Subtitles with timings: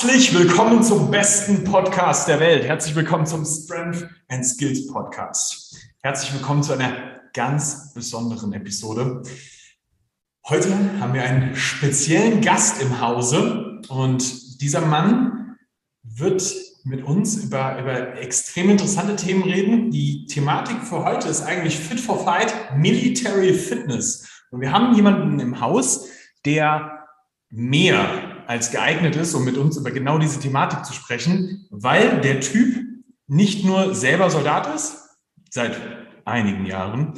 [0.00, 2.64] Herzlich willkommen zum besten Podcast der Welt.
[2.64, 5.76] Herzlich willkommen zum Strength and Skills Podcast.
[6.00, 9.22] Herzlich willkommen zu einer ganz besonderen Episode.
[10.48, 15.58] Heute haben wir einen speziellen Gast im Hause und dieser Mann
[16.02, 16.50] wird
[16.84, 19.90] mit uns über, über extrem interessante Themen reden.
[19.90, 24.26] Die Thematik für heute ist eigentlich Fit for Fight, Military Fitness.
[24.50, 26.08] Und wir haben jemanden im Haus,
[26.46, 27.06] der
[27.50, 32.40] mehr als geeignet ist, um mit uns über genau diese Thematik zu sprechen, weil der
[32.40, 32.80] Typ
[33.28, 35.08] nicht nur selber Soldat ist,
[35.50, 35.80] seit
[36.24, 37.14] einigen Jahren,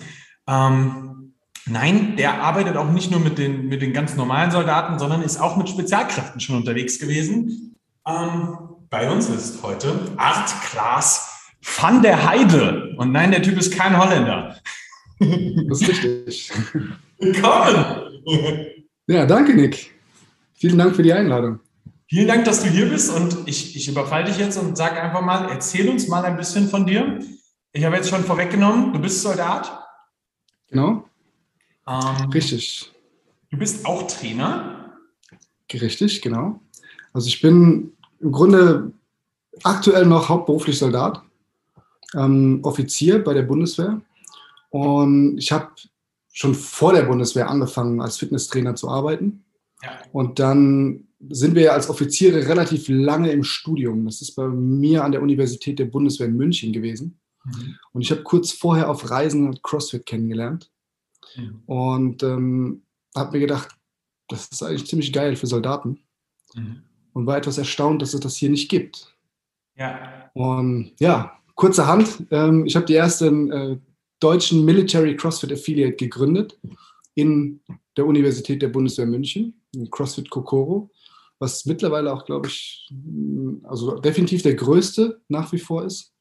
[0.47, 1.33] ähm,
[1.65, 5.41] nein, der arbeitet auch nicht nur mit den, mit den ganz normalen Soldaten, sondern ist
[5.41, 7.77] auch mit Spezialkräften schon unterwegs gewesen.
[8.07, 8.59] Ähm,
[8.91, 12.95] bei uns ist heute Art Klaas van der Heide.
[12.99, 14.59] Und nein, der Typ ist kein Holländer.
[15.19, 16.53] Das ist richtig.
[17.19, 18.03] Willkommen!
[19.07, 19.93] Ja, danke, Nick.
[20.63, 21.59] Vielen Dank für die Einladung.
[22.09, 25.21] Vielen Dank, dass du hier bist und ich, ich überfalle dich jetzt und sag einfach
[25.21, 27.19] mal, erzähl uns mal ein bisschen von dir.
[27.73, 29.77] Ich habe jetzt schon vorweggenommen, du bist Soldat.
[30.69, 31.05] Genau.
[31.89, 32.93] Ähm, Richtig.
[33.51, 34.93] Du bist auch Trainer.
[35.73, 36.61] Richtig, genau.
[37.13, 38.93] Also ich bin im Grunde
[39.65, 41.23] aktuell noch hauptberuflich Soldat,
[42.15, 44.01] ähm, Offizier bei der Bundeswehr.
[44.71, 45.71] Und ich habe
[46.33, 49.43] schon vor der Bundeswehr angefangen, als Fitnesstrainer zu arbeiten.
[50.13, 54.05] Und dann sind wir ja als Offiziere relativ lange im Studium.
[54.05, 57.21] Das ist bei mir an der Universität der Bundeswehr in München gewesen.
[57.45, 57.77] Mhm.
[57.93, 60.71] Und ich habe kurz vorher auf Reisen CrossFit kennengelernt.
[61.37, 61.63] Mhm.
[61.67, 62.83] Und ähm,
[63.15, 63.77] habe mir gedacht,
[64.29, 66.01] das ist eigentlich ziemlich geil für Soldaten.
[66.55, 66.83] Mhm.
[67.13, 69.15] Und war etwas erstaunt, dass es das hier nicht gibt.
[69.77, 70.31] Ja.
[70.35, 73.79] Und ja, kurzerhand, ähm, ich habe die ersten äh,
[74.21, 76.59] deutschen Military CrossFit Affiliate gegründet
[77.15, 77.61] in
[77.97, 80.91] der Universität der Bundeswehr München, CrossFit Kokoro,
[81.39, 82.93] was mittlerweile auch, glaube ich,
[83.65, 86.13] also definitiv der größte nach wie vor ist.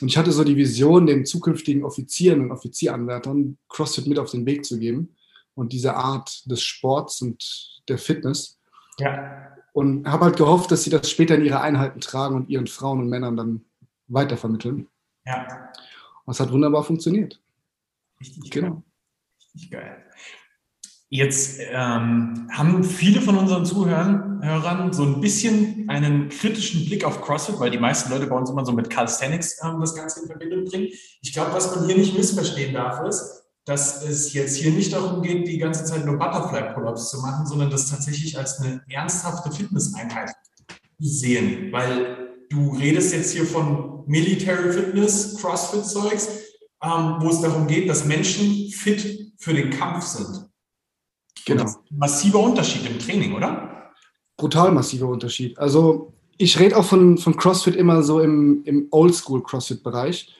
[0.00, 4.44] Und ich hatte so die Vision, den zukünftigen Offizieren und Offizieranwärtern CrossFit mit auf den
[4.46, 5.14] Weg zu geben
[5.54, 8.58] und diese Art des Sports und der Fitness.
[8.98, 9.56] Ja.
[9.72, 13.00] Und habe halt gehofft, dass sie das später in ihre Einheiten tragen und ihren Frauen
[13.00, 13.64] und Männern dann
[14.08, 14.88] weitervermitteln.
[15.26, 15.72] Ja.
[16.24, 17.40] Und es hat wunderbar funktioniert.
[18.20, 18.82] Richtig genau.
[19.54, 20.04] Richtig geil.
[21.14, 27.60] Jetzt ähm, haben viele von unseren Zuhörern so ein bisschen einen kritischen Blick auf CrossFit,
[27.60, 30.64] weil die meisten Leute bei uns immer so mit Calisthenics ähm, das Ganze in Verbindung
[30.64, 30.88] bringen.
[31.22, 35.22] Ich glaube, was man hier nicht missverstehen darf, ist, dass es jetzt hier nicht darum
[35.22, 40.32] geht, die ganze Zeit nur Butterfly-Pull-Ups zu machen, sondern das tatsächlich als eine ernsthafte Fitnesseinheit
[40.98, 41.70] sehen.
[41.70, 46.28] Weil du redest jetzt hier von Military Fitness, CrossFit-Zeugs,
[46.82, 50.48] ähm, wo es darum geht, dass Menschen fit für den Kampf sind.
[51.46, 51.70] Genau.
[51.90, 53.92] massiver Unterschied im Training, oder?
[54.36, 55.58] Brutal massiver Unterschied.
[55.58, 60.34] Also ich rede auch von, von CrossFit immer so im, im Oldschool-CrossFit-Bereich.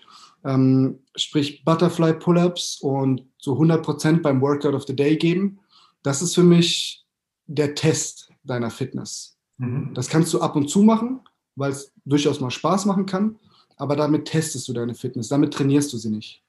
[0.45, 5.61] Ähm, sprich Butterfly Pull-ups und so 100% beim Workout of the Day geben.
[6.03, 7.05] Das ist für mich
[7.47, 9.39] der Test deiner Fitness.
[9.59, 9.93] Mhm.
[9.95, 11.21] Das kannst du ab und zu machen,
[11.57, 13.39] weil es durchaus mal Spaß machen kann,
[13.77, 16.43] aber damit testest du deine Fitness, damit trainierst du sie nicht.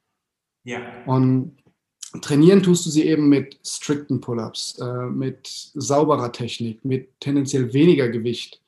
[0.63, 0.79] Ja.
[1.05, 1.57] Und
[2.21, 8.09] trainieren tust du sie eben mit strikten Pull-ups, äh, mit sauberer Technik, mit tendenziell weniger
[8.09, 8.61] Gewicht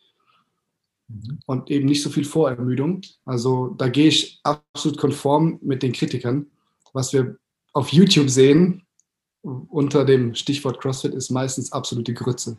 [1.08, 1.40] mhm.
[1.46, 3.02] und eben nicht so viel Vorermüdung.
[3.26, 6.48] Also da gehe ich absolut konform mit den Kritikern.
[6.94, 7.38] Was wir
[7.74, 8.84] auf YouTube sehen
[9.42, 12.58] unter dem Stichwort CrossFit ist meistens absolute Grütze.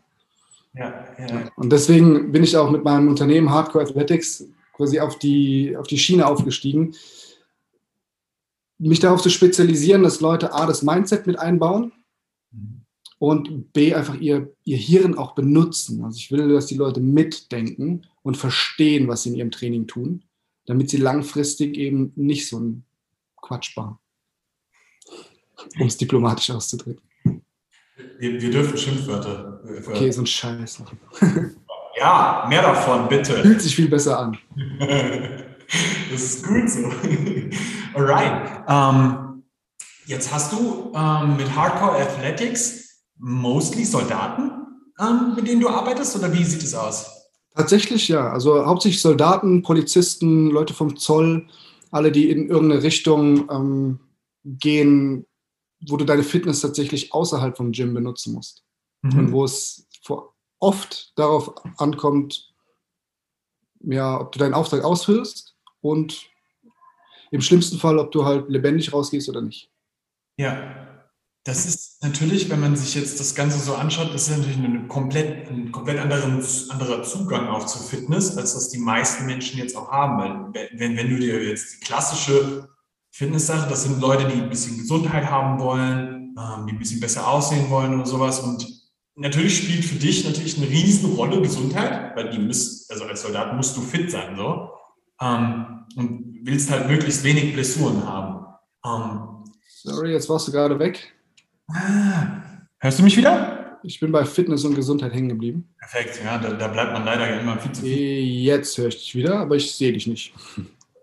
[0.74, 1.50] Ja, ja.
[1.56, 5.98] Und deswegen bin ich auch mit meinem Unternehmen Hardcore Athletics quasi auf die, auf die
[5.98, 6.94] Schiene aufgestiegen,
[8.78, 11.92] mich darauf zu spezialisieren, dass Leute A, das Mindset mit einbauen
[13.18, 16.04] und B, einfach ihr, ihr Hirn auch benutzen.
[16.04, 20.24] Also ich will, dass die Leute mitdenken und verstehen, was sie in ihrem Training tun,
[20.66, 22.84] damit sie langfristig eben nicht so ein
[23.36, 23.98] Quatsch bauen.
[25.78, 27.02] Um es diplomatisch auszudrücken.
[28.20, 29.60] Wir, wir, dürfen Schimpfwörter.
[29.64, 30.84] Äh, okay, so ein Scheiß.
[31.98, 33.42] ja, mehr davon, bitte.
[33.42, 34.38] Fühlt sich viel besser an.
[36.10, 36.84] das ist gut so.
[37.94, 38.64] Alright.
[38.68, 39.42] Ähm,
[40.06, 44.50] jetzt hast du ähm, mit Hardcore Athletics mostly Soldaten,
[45.00, 47.06] ähm, mit denen du arbeitest, oder wie sieht es aus?
[47.54, 48.30] Tatsächlich ja.
[48.30, 51.48] Also hauptsächlich Soldaten, Polizisten, Leute vom Zoll,
[51.90, 54.00] alle, die in irgendeine Richtung ähm,
[54.44, 55.26] gehen,
[55.86, 58.62] wo du deine Fitness tatsächlich außerhalb vom Gym benutzen musst.
[59.02, 59.18] Mhm.
[59.18, 59.86] Und wo es
[60.58, 62.52] oft darauf ankommt,
[63.80, 65.47] ja, ob du deinen Auftrag ausführst
[65.80, 66.30] und
[67.30, 69.70] im schlimmsten Fall, ob du halt lebendig rausgehst oder nicht.
[70.38, 70.88] Ja,
[71.44, 74.86] das ist natürlich, wenn man sich jetzt das Ganze so anschaut, das ist natürlich eine
[74.86, 79.76] komplett, ein komplett anderen, anderer Zugang auch zur Fitness, als das die meisten Menschen jetzt
[79.76, 80.52] auch haben.
[80.52, 82.68] Weil wenn, wenn du dir jetzt die klassische
[83.10, 87.26] Fitnesssache, das sind Leute, die ein bisschen Gesundheit haben wollen, ähm, die ein bisschen besser
[87.26, 88.40] aussehen wollen oder sowas.
[88.40, 88.66] Und
[89.16, 93.56] natürlich spielt für dich natürlich eine riesen Rolle Gesundheit, weil die müsst, also als Soldat
[93.56, 94.70] musst du fit sein, so.
[95.20, 98.46] Ähm, und willst halt möglichst wenig Blessuren haben.
[98.84, 99.38] Ähm,
[99.82, 101.14] Sorry, jetzt warst du gerade weg.
[101.68, 102.42] Ah,
[102.78, 103.78] hörst du mich wieder?
[103.82, 105.68] Ich bin bei Fitness und Gesundheit hängen geblieben.
[105.78, 108.24] Perfekt, ja, da, da bleibt man leider immer viel zu viel.
[108.44, 110.34] Jetzt höre ich dich wieder, aber ich sehe dich nicht.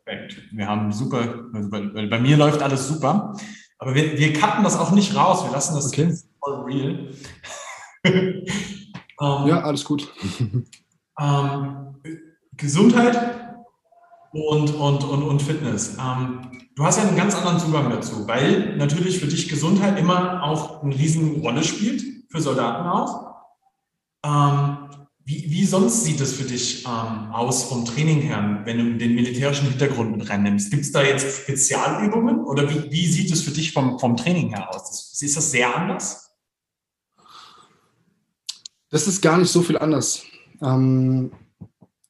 [0.03, 0.41] Perfekt.
[0.51, 3.35] Wir haben super, also bei, bei, mir läuft alles super.
[3.77, 6.13] Aber wir, wir cutten das auch nicht raus, wir lassen das okay.
[6.39, 7.09] voll real.
[9.17, 10.12] um, ja, alles gut.
[11.17, 11.95] Um,
[12.57, 13.44] Gesundheit
[14.36, 15.98] und, und, und, und Fitness.
[15.98, 20.44] Um, Du hast ja einen ganz anderen Zugang dazu, weil natürlich für dich Gesundheit immer
[20.44, 23.34] auch eine riesen Rolle spielt, für Soldaten auch.
[24.26, 24.90] Ähm,
[25.24, 29.16] wie, wie, sonst sieht es für dich ähm, aus vom Training her, wenn du den
[29.16, 30.70] militärischen Hintergrund mit reinnimmst?
[30.70, 34.50] Gibt es da jetzt Spezialübungen oder wie, wie, sieht es für dich vom, vom Training
[34.50, 35.14] her aus?
[35.22, 36.30] Ist das sehr anders?
[38.90, 40.24] Das ist gar nicht so viel anders.
[40.62, 41.32] Ähm,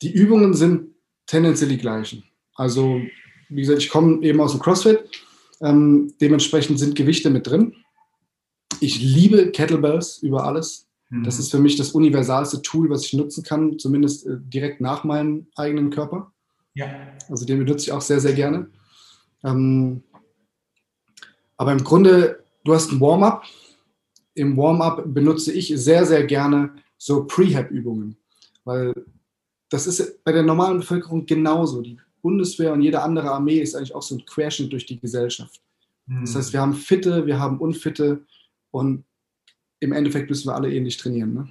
[0.01, 0.94] die Übungen sind
[1.27, 2.24] tendenziell die gleichen.
[2.56, 3.01] Also
[3.50, 5.00] wie gesagt, ich komme eben aus dem CrossFit.
[5.62, 7.75] Ähm, dementsprechend sind Gewichte mit drin.
[8.80, 10.88] Ich liebe Kettlebells über alles.
[11.10, 11.24] Mhm.
[11.24, 15.04] Das ist für mich das universalste Tool, was ich nutzen kann, zumindest äh, direkt nach
[15.04, 16.31] meinem eigenen Körper.
[16.74, 16.88] Ja.
[17.30, 18.69] Also den benutze ich auch sehr, sehr gerne.
[19.44, 20.04] Ähm,
[21.57, 23.44] aber im Grunde, du hast ein Warm-up.
[24.33, 28.18] Im Warm-up benutze ich sehr, sehr gerne so Prehab-Übungen,
[28.66, 28.94] weil
[29.75, 31.81] das ist bei der normalen Bevölkerung genauso.
[31.81, 35.62] Die Bundeswehr und jede andere Armee ist eigentlich auch so ein Querschnitt durch die Gesellschaft.
[36.07, 36.22] Mhm.
[36.22, 38.24] Das heißt, wir haben Fitte, wir haben Unfitte
[38.72, 39.04] und
[39.81, 41.33] im Endeffekt müssen wir alle ähnlich trainieren.
[41.33, 41.50] Ne?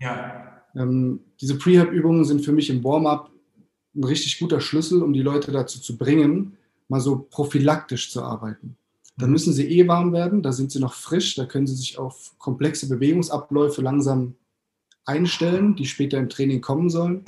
[0.00, 0.62] Ja.
[0.74, 3.30] Ähm, diese Prehab-Übungen sind für mich im Warm-up
[3.94, 6.56] ein richtig guter Schlüssel, um die Leute dazu zu bringen,
[6.88, 8.78] mal so prophylaktisch zu arbeiten.
[9.18, 9.32] Dann mhm.
[9.34, 12.34] müssen sie eh warm werden, da sind sie noch frisch, da können sie sich auf
[12.38, 14.34] komplexe Bewegungsabläufe langsam
[15.04, 17.26] einstellen, die später im Training kommen sollen.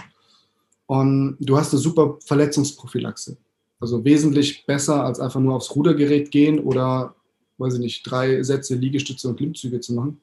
[0.89, 3.37] Und du hast eine super Verletzungsprophylaxe.
[3.79, 7.15] Also wesentlich besser als einfach nur aufs Rudergerät gehen oder,
[7.59, 10.19] weiß ich nicht, drei Sätze Liegestütze und Klimmzüge zu machen.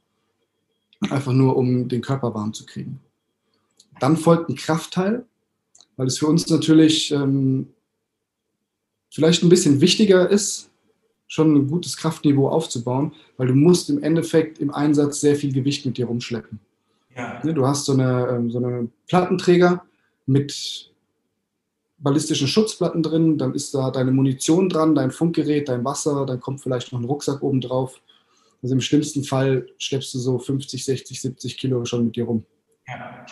[1.12, 3.00] Einfach nur, um den Körper warm zu kriegen.
[4.00, 5.24] Dann folgt ein Kraftteil,
[5.98, 7.68] weil es für uns natürlich ähm,
[9.12, 10.72] vielleicht ein bisschen wichtiger ist,
[11.28, 15.86] schon ein gutes Kraftniveau aufzubauen, weil du musst im Endeffekt im Einsatz sehr viel Gewicht
[15.86, 16.60] mit dir rumschleppen.
[17.16, 17.40] Ja.
[17.44, 19.86] Ne, du hast so eine, ähm, so eine Plattenträger,
[20.26, 20.92] mit
[21.98, 26.62] ballistischen Schutzplatten drin, dann ist da deine Munition dran, dein Funkgerät, dein Wasser, dann kommt
[26.62, 28.02] vielleicht noch ein Rucksack oben drauf.
[28.62, 32.46] Also im schlimmsten Fall schleppst du so 50, 60, 70 Kilo schon mit dir rum.
[32.88, 33.26] Ja.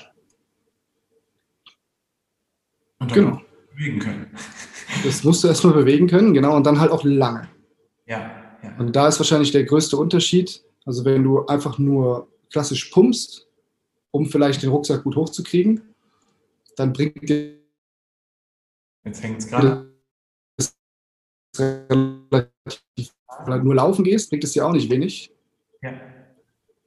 [3.00, 3.42] Und dann genau.
[3.74, 4.28] bewegen können.
[5.04, 7.50] Das musst du erstmal bewegen können, genau, und dann halt auch lange.
[8.06, 8.32] Ja,
[8.62, 8.76] ja.
[8.78, 10.64] Und da ist wahrscheinlich der größte Unterschied.
[10.86, 13.48] Also wenn du einfach nur klassisch pumpst,
[14.12, 15.93] um vielleicht den Rucksack gut hochzukriegen,
[16.76, 17.60] dann bringt dir.
[19.06, 19.92] Jetzt hängt es gerade.
[21.58, 25.32] Weil du nur laufen gehst, bringt es dir auch nicht wenig.
[25.82, 25.94] Ja.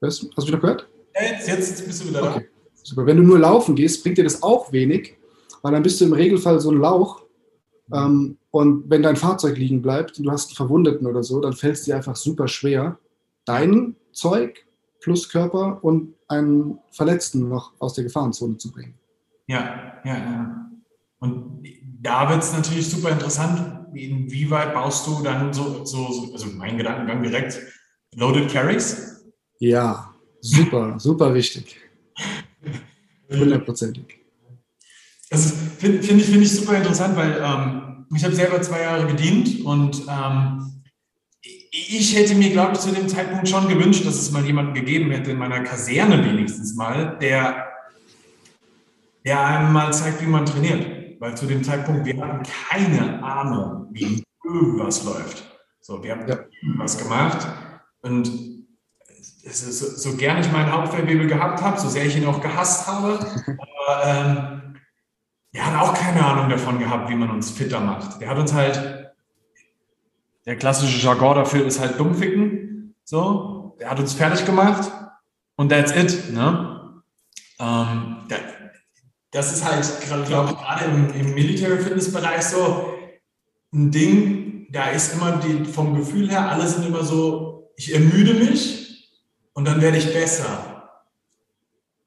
[0.02, 0.88] Hast, du wieder gehört?
[1.14, 2.40] Jetzt, jetzt bist du wieder okay.
[2.40, 2.82] da.
[2.82, 3.06] Super.
[3.06, 5.16] Wenn du nur laufen gehst, bringt dir das auch wenig,
[5.62, 7.22] weil dann bist du im Regelfall so ein Lauch.
[7.92, 11.52] Ähm, und wenn dein Fahrzeug liegen bleibt und du hast einen Verwundeten oder so, dann
[11.52, 12.98] fällt es dir einfach super schwer,
[13.44, 14.66] dein Zeug
[15.00, 18.94] plus Körper und einen Verletzten noch aus der Gefahrenzone zu bringen.
[19.46, 20.70] Ja, ja, ja.
[21.18, 21.64] Und
[22.00, 27.22] da wird es natürlich super interessant, inwieweit baust du dann so, so, also mein Gedankengang
[27.22, 27.60] direkt,
[28.14, 29.24] Loaded Carries?
[29.58, 31.76] Ja, super, super wichtig.
[33.30, 34.20] Hundertprozentig.
[35.30, 39.06] Also finde find ich, find ich super interessant, weil ähm, ich habe selber zwei Jahre
[39.06, 40.82] gedient und ähm,
[41.72, 45.10] ich hätte mir, glaube ich, zu dem Zeitpunkt schon gewünscht, dass es mal jemanden gegeben
[45.10, 47.66] hätte, in meiner Kaserne wenigstens mal, der
[49.26, 51.20] der einem mal zeigt, wie man trainiert.
[51.20, 55.44] Weil zu dem Zeitpunkt, wir hatten keine Ahnung, wie irgendwas läuft.
[55.80, 56.38] So, wir haben ja.
[56.62, 57.46] irgendwas gemacht
[58.02, 58.30] und
[59.44, 62.40] es ist so, so gern ich meinen Hauptfeldwebel gehabt habe, so sehr ich ihn auch
[62.40, 64.76] gehasst habe, aber ähm,
[65.52, 68.20] er hat auch keine Ahnung davon gehabt, wie man uns fitter macht.
[68.20, 69.12] Der hat uns halt,
[70.44, 72.94] der klassische Jargon dafür ist halt dummficken.
[73.04, 74.90] So, der hat uns fertig gemacht
[75.56, 76.32] und that's it.
[76.32, 77.02] Ne?
[77.58, 78.40] Ähm, der,
[79.36, 82.94] das ist halt, glaube ich, gerade im, im Military Fitness Bereich so
[83.72, 88.32] ein Ding, da ist immer die, vom Gefühl her, alle sind immer so ich ermüde
[88.32, 89.10] mich
[89.52, 91.00] und dann werde ich besser.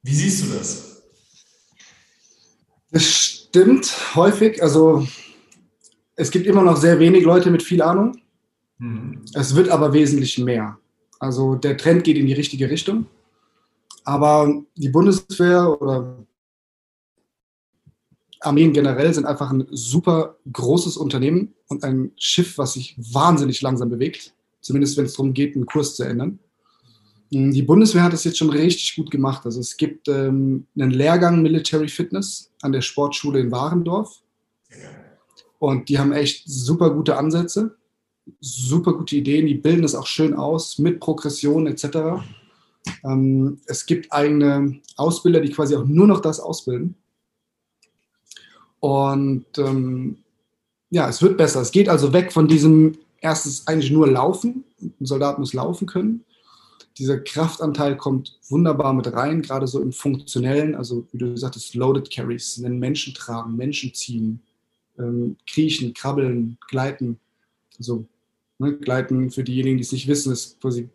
[0.02, 1.04] Wie siehst du das?
[2.92, 4.64] Das stimmt häufig.
[4.64, 5.08] Also
[6.16, 8.20] es gibt immer noch sehr wenig Leute mit viel Ahnung.
[8.80, 9.24] Mhm.
[9.36, 10.80] Es wird aber wesentlich mehr.
[11.20, 13.06] Also der Trend geht in die richtige Richtung.
[14.04, 16.26] Aber die Bundeswehr oder
[18.42, 23.90] Armeen generell sind einfach ein super großes Unternehmen und ein Schiff, was sich wahnsinnig langsam
[23.90, 24.34] bewegt.
[24.62, 26.40] Zumindest wenn es darum geht, einen Kurs zu ändern.
[27.32, 29.46] Die Bundeswehr hat es jetzt schon richtig gut gemacht.
[29.46, 34.22] Also es gibt ähm, einen Lehrgang Military Fitness an der Sportschule in Warendorf.
[35.60, 37.78] Und die haben echt super gute Ansätze,
[38.40, 39.46] super gute Ideen.
[39.46, 42.24] Die bilden es auch schön aus mit Progression etc.
[43.04, 46.96] Ähm, es gibt eigene Ausbilder, die quasi auch nur noch das ausbilden.
[48.80, 50.18] Und ähm,
[50.90, 51.62] ja, es wird besser.
[51.62, 54.64] Es geht also weg von diesem erstens eigentlich nur Laufen.
[54.82, 56.24] Ein Soldat muss laufen können.
[56.98, 62.12] Dieser Kraftanteil kommt wunderbar mit rein, gerade so im Funktionellen, also wie du sagtest, Loaded
[62.12, 64.42] Carries, einen Menschen tragen, Menschen ziehen,
[64.98, 67.18] ähm, kriechen, krabbeln, gleiten.
[67.78, 68.06] Also
[68.58, 70.90] ne, gleiten für diejenigen, die es nicht wissen, ist quasi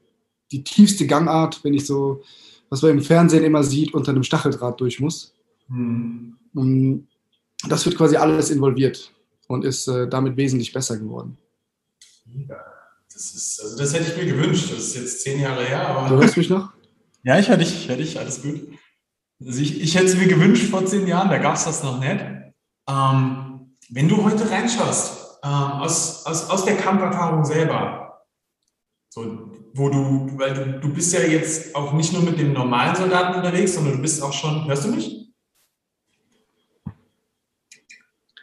[0.52, 2.22] die tiefste Gangart, wenn ich so,
[2.68, 5.32] was man im Fernsehen immer sieht, unter einem Stacheldraht durch muss.
[5.68, 6.36] Hm.
[6.52, 7.06] Und
[7.68, 9.12] das wird quasi alles involviert
[9.48, 11.38] und ist äh, damit wesentlich besser geworden.
[12.26, 12.56] Ja,
[13.12, 14.70] das, ist, also das hätte ich mir gewünscht.
[14.70, 15.88] Das ist jetzt zehn Jahre her.
[15.88, 16.72] Aber du hörst mich noch?
[17.24, 18.68] ja, ich höre dich, ich höre dich, alles gut.
[19.44, 21.98] Also ich, ich hätte es mir gewünscht vor zehn Jahren, da gab es das noch
[21.98, 22.20] nicht.
[22.88, 28.24] Ähm, wenn du heute reinschaust, ähm, aus, aus, aus der Kampferfahrung selber,
[29.08, 32.94] so, wo du, weil du, du bist ja jetzt auch nicht nur mit dem normalen
[32.94, 35.23] Soldaten unterwegs, sondern du bist auch schon, hörst du mich?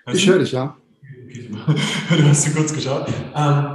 [0.06, 0.76] Hörst ich höre dich, ja.
[2.10, 3.08] du hast du kurz geschaut.
[3.36, 3.66] Ähm,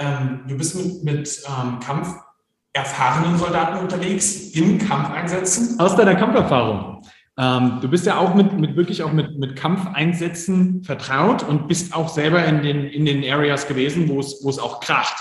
[0.00, 5.78] ähm, du bist mit, mit ähm, kampferfahrenen Soldaten unterwegs, in Kampfeinsätzen?
[5.78, 7.02] Aus deiner Kampferfahrung.
[7.38, 11.94] Ähm, du bist ja auch mit, mit wirklich auch mit, mit Kampfeinsätzen vertraut und bist
[11.94, 15.16] auch selber in den, in den Areas gewesen, wo es, wo es auch kracht.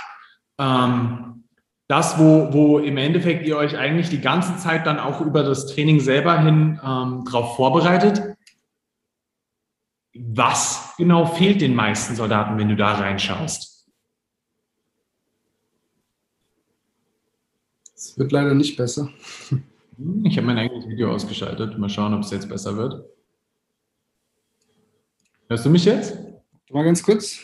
[0.59, 1.43] Ähm,
[1.87, 5.67] das, wo, wo im Endeffekt ihr euch eigentlich die ganze Zeit dann auch über das
[5.67, 8.36] Training selber hin ähm, darauf vorbereitet
[10.19, 13.87] was genau fehlt den meisten Soldaten, wenn du da reinschaust?
[17.95, 19.09] Es wird leider nicht besser.
[20.23, 21.77] Ich habe mein eigenes Video ausgeschaltet.
[21.79, 23.03] Mal schauen, ob es jetzt besser wird.
[25.49, 26.17] Hörst du mich jetzt?
[26.69, 27.43] Mal ganz kurz.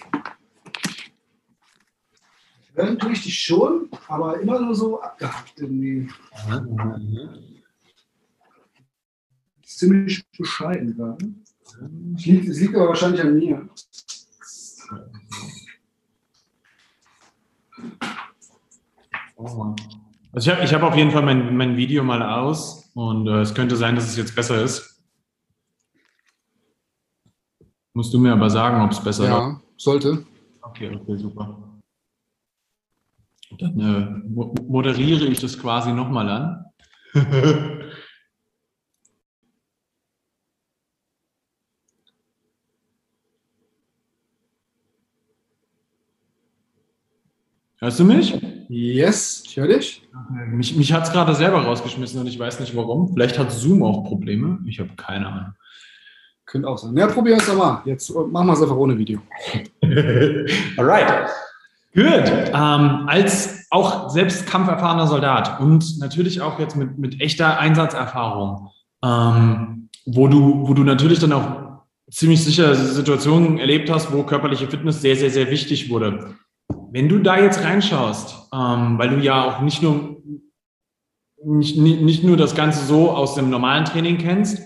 [2.76, 6.10] Hören tue ich dich schon, aber immer nur so abgehackt irgendwie.
[9.64, 11.34] Ziemlich bescheiden gerade.
[12.16, 13.70] Es liegt, es liegt aber wahrscheinlich an mir.
[20.32, 23.42] Also ich habe ich hab auf jeden Fall mein, mein Video mal aus und äh,
[23.42, 25.02] es könnte sein, dass es jetzt besser ist.
[27.94, 29.30] Musst du mir aber sagen, ob es besser ist.
[29.30, 29.62] Ja, wird.
[29.78, 30.26] sollte.
[30.62, 31.60] Okay, okay, super.
[33.60, 36.66] Dann äh, moderiere ich das quasi nochmal an.
[47.84, 48.34] Hörst du mich?
[48.70, 50.02] Yes, ich höre dich.
[50.48, 53.12] Mich, mich hat es gerade selber rausgeschmissen und ich weiß nicht warum.
[53.12, 54.60] Vielleicht hat Zoom auch Probleme.
[54.66, 55.54] Ich habe keine Ahnung.
[56.46, 56.96] Könnte auch sein.
[56.96, 57.82] Ja, probier es doch mal.
[57.84, 59.20] Jetzt machen wir es einfach ohne Video.
[60.78, 61.30] Alright.
[61.94, 62.54] Good.
[62.54, 68.70] Ähm, als auch selbst kampferfahrener Soldat und natürlich auch jetzt mit, mit echter Einsatzerfahrung,
[69.04, 74.68] ähm, wo, du, wo du natürlich dann auch ziemlich sicher Situationen erlebt hast, wo körperliche
[74.68, 76.38] Fitness sehr, sehr, sehr wichtig wurde.
[76.94, 80.22] Wenn du da jetzt reinschaust, ähm, weil du ja auch nicht nur,
[81.44, 84.62] nicht, nicht nur das Ganze so aus dem normalen Training kennst,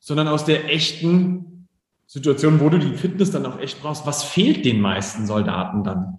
[0.00, 1.68] sondern aus der echten
[2.06, 6.18] Situation, wo du die Fitness dann auch echt brauchst, was fehlt den meisten Soldaten dann?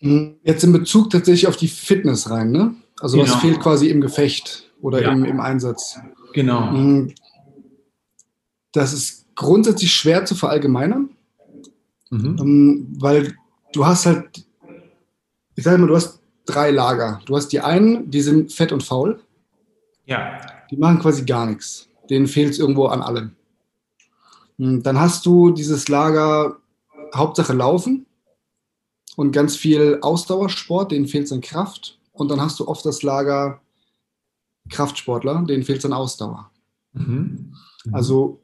[0.00, 2.74] Jetzt in Bezug tatsächlich auf die Fitness rein, ne?
[3.00, 3.32] Also genau.
[3.32, 5.12] was fehlt quasi im Gefecht oder ja.
[5.12, 5.98] im, im Einsatz?
[6.34, 6.72] Genau.
[6.72, 7.14] Hm.
[8.72, 11.14] Das ist grundsätzlich schwer zu verallgemeinern.
[12.10, 12.36] Mhm.
[12.40, 13.34] Ähm, weil
[13.72, 14.46] du hast halt,
[15.54, 17.20] ich sage mal, du hast drei Lager.
[17.26, 19.20] Du hast die einen, die sind fett und faul.
[20.06, 20.40] Ja.
[20.70, 21.88] Die machen quasi gar nichts.
[22.08, 23.32] Denen fehlt es irgendwo an allem.
[24.58, 26.56] Hm, dann hast du dieses Lager
[27.14, 28.06] Hauptsache Laufen
[29.16, 31.98] und ganz viel Ausdauersport, denen fehlt es an Kraft.
[32.12, 33.60] Und dann hast du oft das Lager
[34.70, 36.50] Kraftsportler, denen fehlt es an Ausdauer.
[36.92, 37.54] Mhm.
[37.84, 37.94] Mhm.
[37.94, 38.40] Also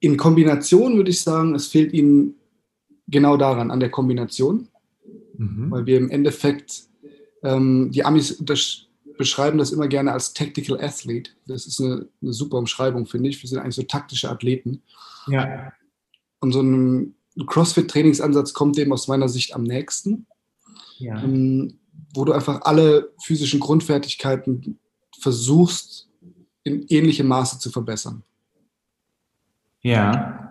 [0.00, 2.34] in Kombination würde ich sagen, es fehlt ihnen
[3.10, 4.68] genau daran, an der Kombination,
[5.36, 5.70] mhm.
[5.70, 6.84] weil wir im Endeffekt,
[7.42, 8.86] ähm, die Amis das
[9.20, 11.32] beschreiben das immer gerne als Tactical Athlete.
[11.46, 13.42] Das ist eine, eine super Umschreibung, finde ich.
[13.42, 14.82] Wir sind eigentlich so taktische Athleten.
[15.26, 15.74] Ja.
[16.40, 17.14] Und so ein
[17.46, 20.26] CrossFit-Trainingsansatz kommt dem aus meiner Sicht am nächsten.
[20.96, 21.22] Ja.
[21.22, 21.80] Ähm,
[22.14, 24.78] wo du einfach alle physischen Grundfertigkeiten
[25.18, 26.08] versuchst,
[26.64, 28.22] in ähnlichem Maße zu verbessern.
[29.82, 30.49] Ja.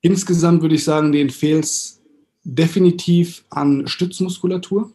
[0.00, 2.00] Insgesamt würde ich sagen, denen fehlt es
[2.44, 4.92] definitiv an Stützmuskulatur.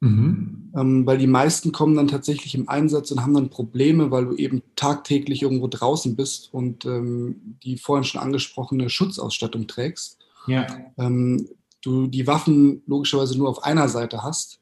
[0.00, 0.72] Mhm.
[0.74, 4.34] Ähm, weil die meisten kommen dann tatsächlich im Einsatz und haben dann Probleme, weil du
[4.34, 10.18] eben tagtäglich irgendwo draußen bist und ähm, die vorhin schon angesprochene Schutzausstattung trägst.
[10.48, 10.66] Ja.
[10.98, 11.48] Ähm,
[11.82, 14.60] du die Waffen logischerweise nur auf einer Seite hast.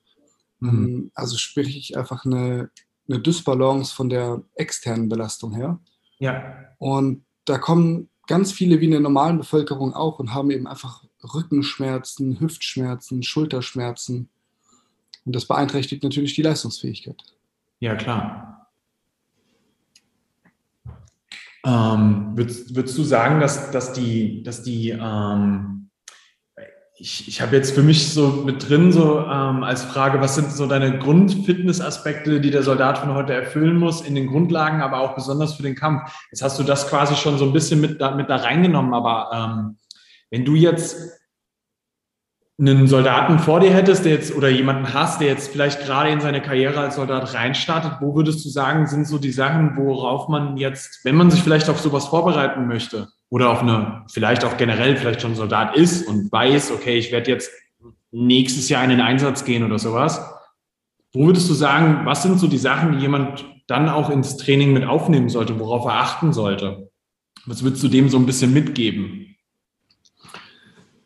[0.58, 0.68] Mhm.
[0.68, 2.70] Ähm, also sprich einfach eine,
[3.08, 5.80] eine Dysbalance von der externen Belastung her.
[6.18, 6.54] Ja.
[6.78, 11.04] Und da kommen ganz viele wie in der normalen Bevölkerung auch und haben eben einfach
[11.34, 14.28] Rückenschmerzen, Hüftschmerzen, Schulterschmerzen
[15.24, 17.20] und das beeinträchtigt natürlich die Leistungsfähigkeit.
[17.80, 18.70] Ja, klar.
[21.66, 25.89] Ähm, würdest, würdest, du sagen, dass, dass die, dass die ähm,
[27.00, 30.52] ich, ich habe jetzt für mich so mit drin, so ähm, als Frage, was sind
[30.52, 35.14] so deine Grundfitnessaspekte, die der Soldat von heute erfüllen muss, in den Grundlagen, aber auch
[35.14, 36.02] besonders für den Kampf.
[36.30, 39.30] Jetzt hast du das quasi schon so ein bisschen mit da, mit da reingenommen, aber
[39.32, 39.78] ähm,
[40.30, 41.18] wenn du jetzt
[42.58, 46.20] einen Soldaten vor dir hättest, der jetzt oder jemanden hast, der jetzt vielleicht gerade in
[46.20, 50.58] seine Karriere als Soldat reinstartet, wo würdest du sagen, sind so die Sachen, worauf man
[50.58, 54.96] jetzt, wenn man sich vielleicht auf sowas vorbereiten möchte oder auf eine, vielleicht auch generell
[54.96, 57.50] vielleicht schon Soldat ist und weiß, okay, ich werde jetzt
[58.10, 60.20] nächstes Jahr in den Einsatz gehen oder sowas,
[61.12, 64.72] wo würdest du sagen, was sind so die Sachen, die jemand dann auch ins Training
[64.72, 66.90] mit aufnehmen sollte, worauf er achten sollte?
[67.46, 69.30] Was würdest du dem so ein bisschen mitgeben?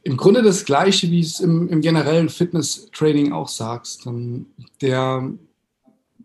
[0.04, 4.06] im Grunde das Gleiche, wie es im, im generellen Fitness-Training auch sagst.
[4.06, 4.46] Ähm,
[4.80, 5.32] der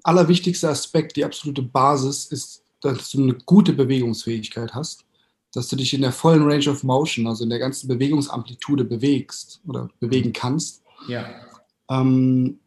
[0.04, 5.06] allerwichtigste Aspekt, die absolute Basis ist, dass du eine gute Bewegungsfähigkeit hast,
[5.54, 9.62] dass du dich in der vollen Range of Motion, also in der ganzen Bewegungsamplitude bewegst
[9.68, 10.84] oder bewegen kannst.
[11.08, 11.26] Ja.
[11.90, 12.60] Ähm,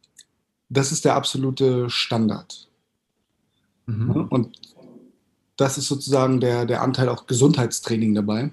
[0.68, 2.68] das ist der absolute Standard.
[3.86, 4.26] Mhm.
[4.30, 4.58] Und
[5.56, 8.50] das ist sozusagen der, der Anteil auch Gesundheitstraining dabei.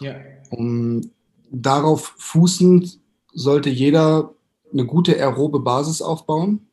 [0.00, 0.16] Ja.
[0.50, 1.10] Um
[1.50, 2.98] darauf fußend
[3.32, 4.34] sollte jeder
[4.72, 6.66] eine gute aerobe Basis aufbauen.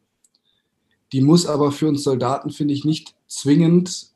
[1.11, 4.08] Die muss aber für uns Soldaten, finde ich, nicht zwingend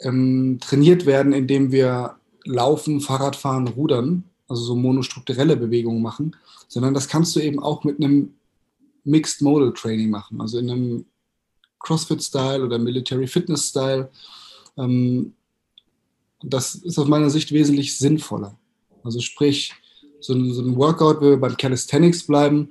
[0.00, 6.36] ähm, trainiert werden, indem wir laufen, Fahrradfahren, rudern, also so monostrukturelle Bewegungen machen,
[6.68, 8.34] sondern das kannst du eben auch mit einem
[9.04, 11.04] Mixed Modal Training machen, also in einem
[11.80, 14.10] CrossFit-Style oder Military Fitness-Style.
[14.76, 15.34] Ähm,
[16.42, 18.56] das ist aus meiner Sicht wesentlich sinnvoller.
[19.02, 19.74] Also sprich,
[20.20, 22.70] so ein, so ein Workout, wenn wir beim Calisthenics bleiben,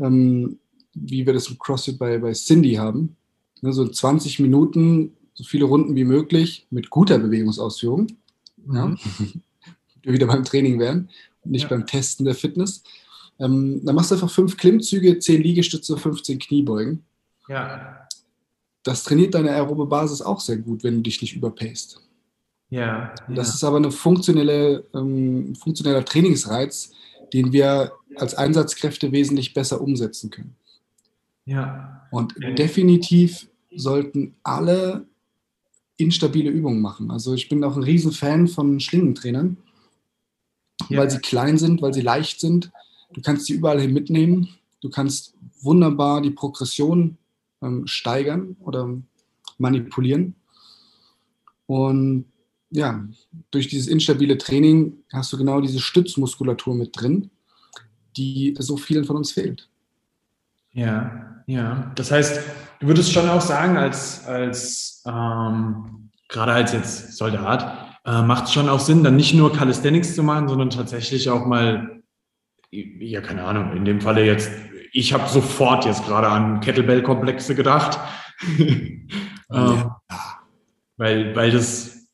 [0.00, 0.58] ähm,
[0.94, 3.16] wie wir das im CrossFit bei, bei Cindy haben.
[3.60, 8.08] Ne, so 20 Minuten, so viele Runden wie möglich mit guter Bewegungsausführung.
[8.56, 8.98] Mhm.
[9.64, 9.72] Ja.
[10.02, 11.08] wir wieder beim Training und
[11.44, 11.68] nicht ja.
[11.68, 12.82] beim Testen der Fitness.
[13.38, 17.04] Ähm, dann machst du einfach fünf Klimmzüge, zehn Liegestütze, 15 Kniebeugen.
[17.48, 18.06] Ja.
[18.82, 22.00] Das trainiert deine aerobe Basis auch sehr gut, wenn du dich nicht überpaced.
[22.68, 23.14] Ja.
[23.28, 26.92] Das ist aber ein funktionelle, ähm, funktioneller Trainingsreiz,
[27.32, 30.56] den wir als Einsatzkräfte wesentlich besser umsetzen können.
[31.46, 32.06] Ja.
[32.10, 35.06] Und definitiv sollten alle
[35.98, 37.10] instabile Übungen machen.
[37.10, 39.58] Also ich bin auch ein Riesenfan von Schlingentrainern,
[40.88, 40.98] ja.
[40.98, 42.70] weil sie klein sind, weil sie leicht sind.
[43.12, 44.48] Du kannst sie überall hin mitnehmen.
[44.80, 47.18] Du kannst wunderbar die Progression
[47.60, 48.96] ähm, steigern oder
[49.58, 50.36] manipulieren.
[51.66, 52.26] Und
[52.70, 53.06] ja,
[53.50, 57.30] durch dieses instabile Training hast du genau diese Stützmuskulatur mit drin,
[58.16, 59.68] die so vielen von uns fehlt.
[60.72, 61.90] Ja, ja.
[61.94, 62.40] Das heißt,
[62.80, 68.52] du würdest schon auch sagen, als, als ähm, gerade als jetzt Soldat, äh, macht es
[68.52, 72.02] schon auch Sinn, dann nicht nur Calisthenics zu machen, sondern tatsächlich auch mal,
[72.70, 74.50] ja, keine Ahnung, in dem Falle jetzt,
[74.92, 77.98] ich habe sofort jetzt gerade an Kettlebell-Komplexe gedacht.
[78.58, 79.06] ähm,
[79.50, 80.00] ja.
[80.98, 82.08] weil, weil das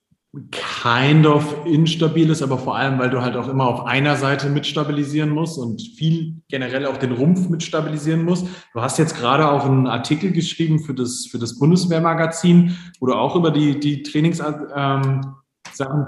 [0.85, 4.51] kind of instabil ist, aber vor allem, weil du halt auch immer auf einer Seite
[4.51, 8.47] mitstabilisieren musst und viel generell auch den Rumpf mitstabilisieren musst.
[8.75, 13.15] Du hast jetzt gerade auch einen Artikel geschrieben für das, für das Bundeswehrmagazin, wo du
[13.15, 15.21] auch über die, die Trainingssachen ähm,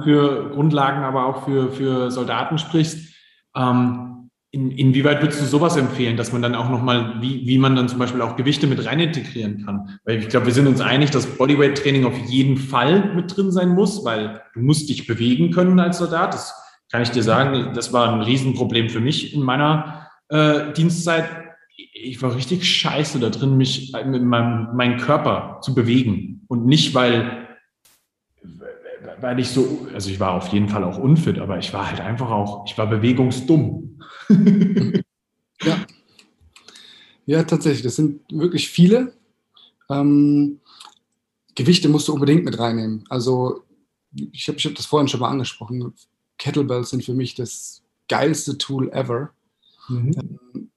[0.04, 3.14] für Grundlagen, aber auch für, für Soldaten sprichst.
[3.56, 4.15] Ähm,
[4.56, 7.90] in, inwieweit würdest du sowas empfehlen, dass man dann auch nochmal, wie, wie man dann
[7.90, 9.98] zum Beispiel auch Gewichte mit rein integrieren kann?
[10.06, 13.68] Weil ich glaube, wir sind uns einig, dass Bodyweight-Training auf jeden Fall mit drin sein
[13.68, 16.32] muss, weil du musst dich bewegen können als Soldat.
[16.32, 16.54] Das
[16.90, 21.28] kann ich dir sagen, das war ein Riesenproblem für mich in meiner äh, Dienstzeit.
[21.92, 26.46] Ich war richtig scheiße da drin, mich mit meinem, meinem Körper zu bewegen.
[26.48, 27.46] Und nicht, weil,
[29.20, 32.00] weil ich so, also ich war auf jeden Fall auch unfit, aber ich war halt
[32.00, 33.82] einfach auch, ich war bewegungsdumm.
[34.28, 35.86] Ja.
[37.26, 37.82] Ja, tatsächlich.
[37.82, 39.12] Das sind wirklich viele.
[39.90, 40.60] Ähm,
[41.54, 43.04] Gewichte musst du unbedingt mit reinnehmen.
[43.08, 43.64] Also
[44.32, 45.92] ich habe ich hab das vorhin schon mal angesprochen.
[46.38, 49.30] Kettlebells sind für mich das geilste Tool ever.
[49.88, 50.12] Mhm.
[50.54, 50.70] Ähm,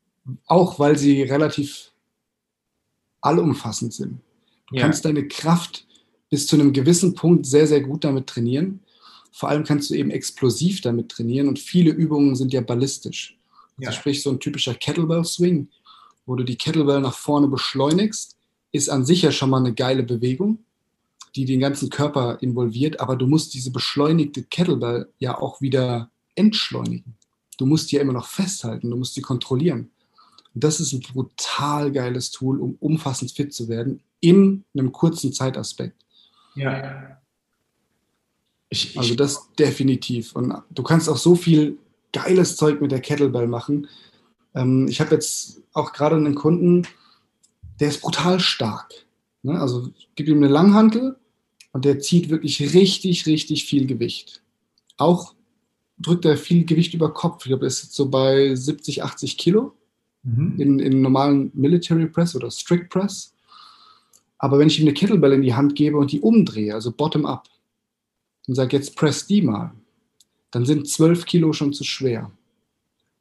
[0.48, 1.92] auch weil sie relativ
[3.22, 4.20] allumfassend sind.
[4.68, 4.84] Du ja.
[4.84, 5.86] kannst deine Kraft
[6.30, 8.82] bis zu einem gewissen Punkt sehr, sehr gut damit trainieren.
[9.32, 13.39] Vor allem kannst du eben explosiv damit trainieren und viele Übungen sind ja ballistisch.
[13.80, 13.92] Also ja.
[13.92, 15.70] sprich so ein typischer Kettlebell-Swing,
[16.26, 18.38] wo du die Kettlebell nach vorne beschleunigst,
[18.72, 20.60] ist an sich ja schon mal eine geile Bewegung
[21.36, 27.16] die den ganzen Körper involviert, aber du musst diese beschleunigte Kettlebell ja auch wieder entschleunigen.
[27.58, 29.92] Du musst die ja immer noch festhalten, du musst sie kontrollieren.
[30.56, 35.32] Und das ist ein brutal geiles Tool, um umfassend fit zu werden in einem kurzen
[35.34, 35.96] Zeitaspekt.
[36.56, 37.20] Ja.
[38.70, 40.36] Ich, ich, also das definitiv.
[40.36, 41.78] Und du kannst auch so viel
[42.14, 43.88] geiles Zeug mit der Kettlebell machen.
[44.56, 46.88] Ähm, ich habe jetzt auch gerade einen Kunden,
[47.80, 48.94] der ist brutal stark.
[49.44, 49.60] Ne?
[49.60, 51.18] Also gib ihm eine Langhantel
[51.72, 54.42] und der zieht wirklich richtig, richtig viel Gewicht.
[54.98, 55.34] Auch
[55.98, 57.46] drückt er viel Gewicht über Kopf.
[57.46, 59.74] Ich glaube, er ist so bei 70, 80 Kilo
[60.24, 60.56] mhm.
[60.58, 63.34] in, in normalen Military Press oder Strict Press.
[64.38, 67.26] Aber wenn ich ihm eine Kettlebell in die Hand gebe und die umdrehe, also bottom
[67.26, 67.48] up,
[68.48, 69.74] und sage, jetzt press die mal,
[70.52, 72.32] dann sind 12 Kilo schon zu schwer.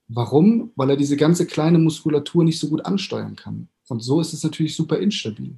[0.08, 0.72] Warum?
[0.76, 3.68] Weil er diese ganze kleine Muskulatur nicht so gut ansteuern kann.
[3.88, 5.54] Und so ist es natürlich super instabil.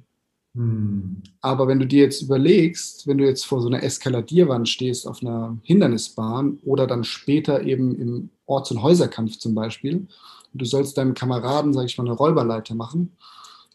[0.55, 1.21] Hm.
[1.39, 5.21] Aber wenn du dir jetzt überlegst, wenn du jetzt vor so einer Eskaladierwand stehst auf
[5.21, 10.07] einer Hindernisbahn oder dann später eben im Orts- und Häuserkampf zum Beispiel,
[10.53, 13.13] und du sollst deinem Kameraden, sage ich mal, eine Räuberleiter machen,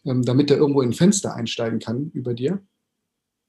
[0.05, 2.61] ähm, damit er irgendwo in ein Fenster einsteigen kann über dir,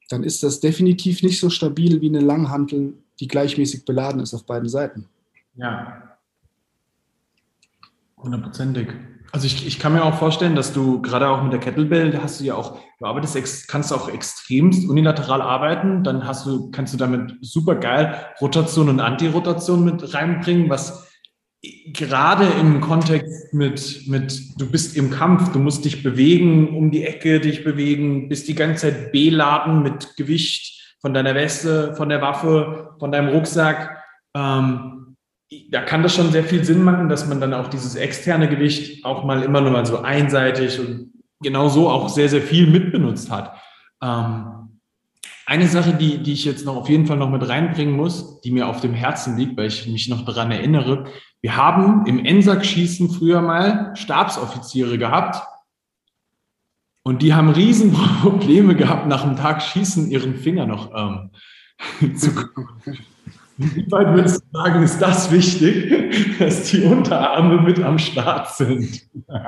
[0.09, 4.47] dann ist das definitiv nicht so stabil wie eine Langhantel, die gleichmäßig beladen ist auf
[4.47, 5.09] beiden Seiten.
[5.57, 6.03] Ja.
[8.17, 8.89] Hundertprozentig.
[9.31, 12.23] Also ich, ich kann mir auch vorstellen, dass du gerade auch mit der Kettlebell, da
[12.23, 16.95] hast du ja auch, du arbeitest, kannst auch extremst unilateral arbeiten, dann hast du, kannst
[16.95, 21.07] du damit super geil Rotation und Antirotation mit reinbringen, was
[21.93, 27.05] gerade im Kontext mit, mit, du bist im Kampf, du musst dich bewegen, um die
[27.05, 32.21] Ecke dich bewegen, bist die ganze Zeit beladen mit Gewicht von deiner Weste, von der
[32.21, 34.03] Waffe, von deinem Rucksack.
[34.35, 35.17] Ähm,
[35.71, 39.05] da kann das schon sehr viel Sinn machen, dass man dann auch dieses externe Gewicht
[39.05, 43.31] auch mal immer nur mal so einseitig und genau so auch sehr, sehr viel mitbenutzt
[43.31, 43.57] hat.
[44.03, 44.81] Ähm,
[45.47, 48.51] eine Sache, die, die ich jetzt noch auf jeden Fall noch mit reinbringen muss, die
[48.51, 51.05] mir auf dem Herzen liegt, weil ich mich noch daran erinnere,
[51.41, 55.43] wir haben im Ensack-Schießen früher mal Stabsoffiziere gehabt
[57.09, 61.31] und die haben Riesenprobleme gehabt, nach dem Tag Schießen ihren Finger noch ähm,
[62.17, 62.31] zu
[63.57, 69.09] wie weit würdest du sagen, ist das wichtig, dass die Unterarme mit am Start sind?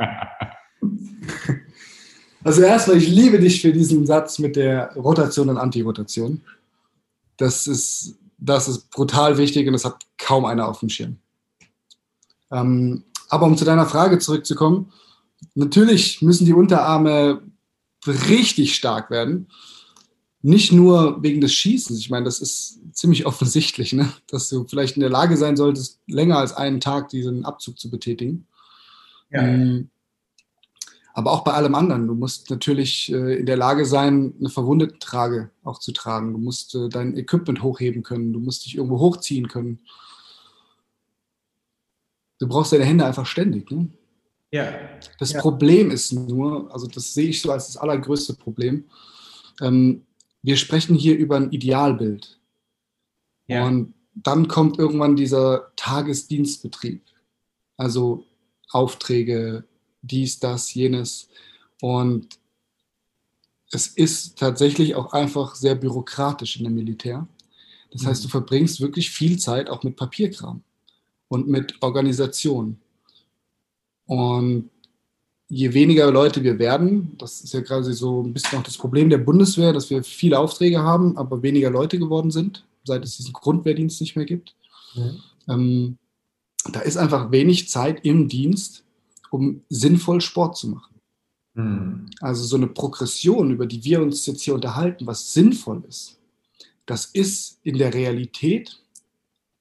[2.42, 6.40] Also erstmal, ich liebe dich für diesen Satz mit der Rotation und Antirotation.
[7.37, 11.18] Das ist, das ist brutal wichtig und das hat kaum einer auf dem Schirm.
[12.51, 14.90] Ähm, aber um zu deiner Frage zurückzukommen,
[15.55, 17.42] natürlich müssen die Unterarme
[18.06, 19.48] richtig stark werden
[20.42, 21.98] nicht nur wegen des Schießens.
[21.98, 24.10] Ich meine, das ist ziemlich offensichtlich, ne?
[24.28, 27.90] dass du vielleicht in der Lage sein solltest, länger als einen Tag diesen Abzug zu
[27.90, 28.46] betätigen.
[29.30, 29.42] Ja.
[29.42, 29.90] Ähm,
[31.12, 32.06] aber auch bei allem anderen.
[32.06, 36.32] Du musst natürlich äh, in der Lage sein, eine Verwundetentrage auch zu tragen.
[36.32, 38.32] Du musst äh, dein Equipment hochheben können.
[38.32, 39.80] Du musst dich irgendwo hochziehen können.
[42.38, 43.70] Du brauchst deine Hände einfach ständig.
[43.70, 43.90] Ne?
[44.50, 44.72] Ja.
[45.18, 45.40] Das ja.
[45.40, 48.84] Problem ist nur, also das sehe ich so als das allergrößte Problem.
[49.60, 50.06] Ähm,
[50.42, 52.38] wir sprechen hier über ein Idealbild.
[53.46, 53.66] Ja.
[53.66, 57.02] Und dann kommt irgendwann dieser Tagesdienstbetrieb.
[57.76, 58.24] Also
[58.70, 59.64] Aufträge,
[60.02, 61.28] dies, das, jenes.
[61.80, 62.38] Und
[63.72, 67.26] es ist tatsächlich auch einfach sehr bürokratisch in dem Militär.
[67.92, 68.32] Das heißt, du mhm.
[68.32, 70.62] verbringst wirklich viel Zeit auch mit Papierkram
[71.28, 72.80] und mit Organisation.
[74.11, 74.70] Und
[75.49, 79.09] je weniger Leute wir werden, das ist ja quasi so ein bisschen auch das Problem
[79.09, 83.33] der Bundeswehr, dass wir viele Aufträge haben, aber weniger Leute geworden sind, seit es diesen
[83.33, 84.57] Grundwehrdienst nicht mehr gibt.
[84.96, 85.23] Mhm.
[85.49, 85.99] Ähm,
[86.73, 88.83] da ist einfach wenig Zeit im Dienst,
[89.31, 90.96] um sinnvoll Sport zu machen.
[91.55, 92.07] Mhm.
[92.20, 96.18] Also so eine Progression, über die wir uns jetzt hier unterhalten, was sinnvoll ist,
[96.85, 98.83] das ist in der Realität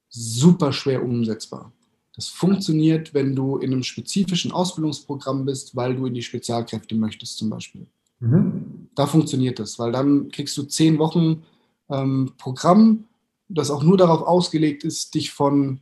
[0.09, 1.71] super schwer umsetzbar.
[2.19, 7.37] Das funktioniert, wenn du in einem spezifischen Ausbildungsprogramm bist, weil du in die Spezialkräfte möchtest
[7.37, 7.87] zum Beispiel.
[8.19, 8.89] Mhm.
[8.93, 11.43] Da funktioniert das, weil dann kriegst du zehn Wochen
[11.87, 13.05] ähm, Programm,
[13.47, 15.79] das auch nur darauf ausgelegt ist, dich von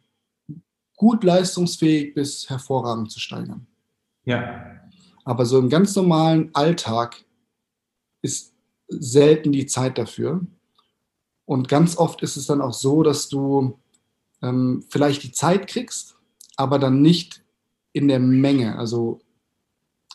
[0.96, 3.66] gut leistungsfähig bis hervorragend zu steigern.
[4.24, 4.80] Ja.
[5.26, 7.26] Aber so im ganz normalen Alltag
[8.22, 8.54] ist
[8.90, 10.46] selten die Zeit dafür.
[11.46, 13.80] Und ganz oft ist es dann auch so, dass du
[14.44, 16.17] ähm, vielleicht die Zeit kriegst,
[16.58, 17.44] aber dann nicht
[17.94, 18.78] in der Menge.
[18.78, 19.22] Also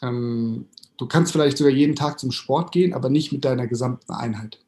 [0.02, 0.66] ähm,
[0.98, 4.58] du kannst vielleicht sogar jeden Tag zum Sport gehen, aber nicht mit deiner gesamten Einheit.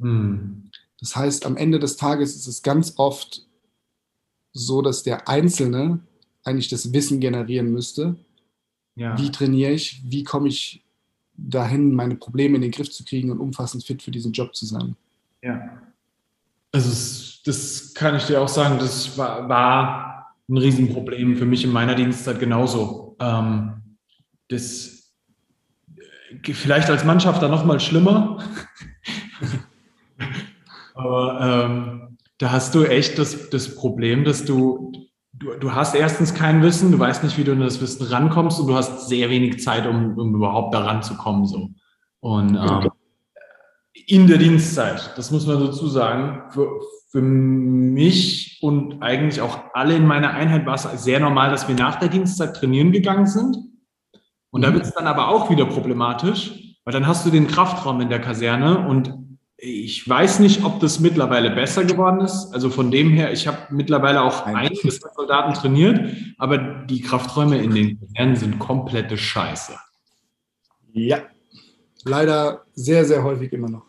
[0.00, 0.70] Hm.
[1.00, 3.46] Das heißt, am Ende des Tages ist es ganz oft
[4.52, 6.00] so, dass der Einzelne
[6.44, 8.16] eigentlich das Wissen generieren müsste.
[8.96, 9.18] Ja.
[9.18, 10.02] Wie trainiere ich?
[10.04, 10.84] Wie komme ich
[11.36, 14.66] dahin, meine Probleme in den Griff zu kriegen und umfassend fit für diesen Job zu
[14.66, 14.96] sein?
[15.42, 15.82] Ja.
[16.70, 16.90] Also
[17.44, 20.13] das kann ich dir auch sagen, das war, war
[20.48, 23.16] ein Riesenproblem für mich in meiner Dienstzeit genauso.
[23.20, 23.96] Ähm,
[24.48, 25.14] das
[25.96, 28.38] äh, vielleicht als Mannschaft dann nochmal schlimmer.
[30.94, 34.92] Aber ähm, da hast du echt das, das Problem, dass du,
[35.32, 38.60] du, du hast erstens kein Wissen, du weißt nicht, wie du an das Wissen rankommst
[38.60, 41.46] und du hast sehr wenig Zeit, um, um überhaupt daran zu kommen.
[41.46, 41.70] So.
[42.20, 42.90] Und ähm,
[44.06, 46.68] in der Dienstzeit, das muss man dazu sagen, für,
[47.14, 51.76] für mich und eigentlich auch alle in meiner Einheit war es sehr normal, dass wir
[51.76, 53.56] nach der Dienstzeit trainieren gegangen sind.
[54.50, 54.74] Und da mhm.
[54.74, 58.20] wird es dann aber auch wieder problematisch, weil dann hast du den Kraftraum in der
[58.20, 59.14] Kaserne und
[59.56, 62.52] ich weiß nicht, ob das mittlerweile besser geworden ist.
[62.52, 67.72] Also von dem her, ich habe mittlerweile auch einige Soldaten trainiert, aber die Krafträume in
[67.76, 69.78] den Kasernen sind komplette Scheiße.
[70.92, 71.18] Ja,
[72.02, 73.86] leider sehr, sehr häufig immer noch.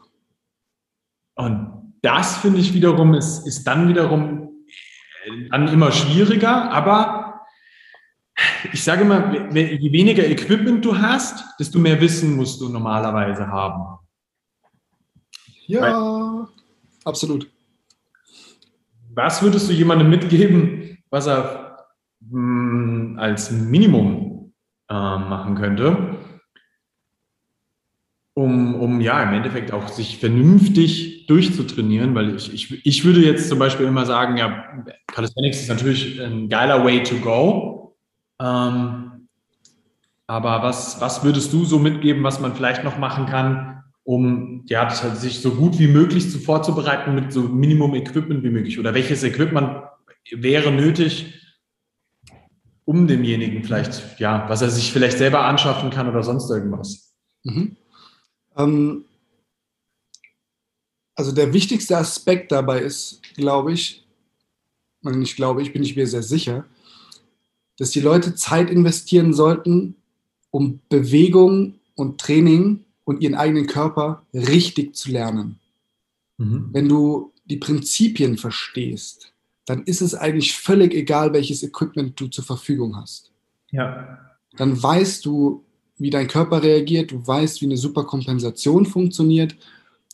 [1.33, 4.65] Und das finde ich wiederum, ist, ist dann wiederum
[5.25, 7.41] äh, dann immer schwieriger, aber
[8.71, 13.97] ich sage mal, je weniger Equipment du hast, desto mehr Wissen musst du normalerweise haben.
[15.67, 16.47] Ja, Weil,
[17.05, 17.49] absolut.
[19.13, 21.87] Was würdest du jemandem mitgeben, was er
[22.19, 24.53] mh, hm, als Minimum
[24.89, 26.17] äh, machen könnte,
[28.33, 32.15] um, um ja im Endeffekt auch sich vernünftig durchzutrainieren?
[32.15, 36.49] Weil ich, ich, ich würde jetzt zum Beispiel immer sagen, ja, Calisthenics ist natürlich ein
[36.49, 37.97] geiler Way to go.
[38.39, 39.27] Ähm,
[40.27, 44.87] aber was, was würdest du so mitgeben, was man vielleicht noch machen kann, um ja,
[44.87, 48.79] halt sich so gut wie möglich zu vorzubereiten mit so Minimum Equipment wie möglich?
[48.79, 49.83] Oder welches Equipment
[50.31, 51.33] wäre nötig,
[52.85, 57.15] um demjenigen vielleicht, ja, was er sich vielleicht selber anschaffen kann oder sonst irgendwas?
[57.43, 57.77] Mhm.
[58.57, 59.05] Ähm,
[61.15, 64.05] also der wichtigste Aspekt dabei ist, glaube ich,
[65.01, 66.65] und ich glaube, ich bin ich mir sehr sicher,
[67.77, 69.95] dass die Leute Zeit investieren sollten,
[70.51, 75.59] um Bewegung und Training und ihren eigenen Körper richtig zu lernen.
[76.37, 76.69] Mhm.
[76.71, 79.33] Wenn du die Prinzipien verstehst,
[79.65, 83.31] dann ist es eigentlich völlig egal, welches Equipment du zur Verfügung hast.
[83.71, 84.19] Ja.
[84.57, 85.63] Dann weißt du,
[85.97, 89.55] wie dein Körper reagiert, du weißt, wie eine Superkompensation funktioniert.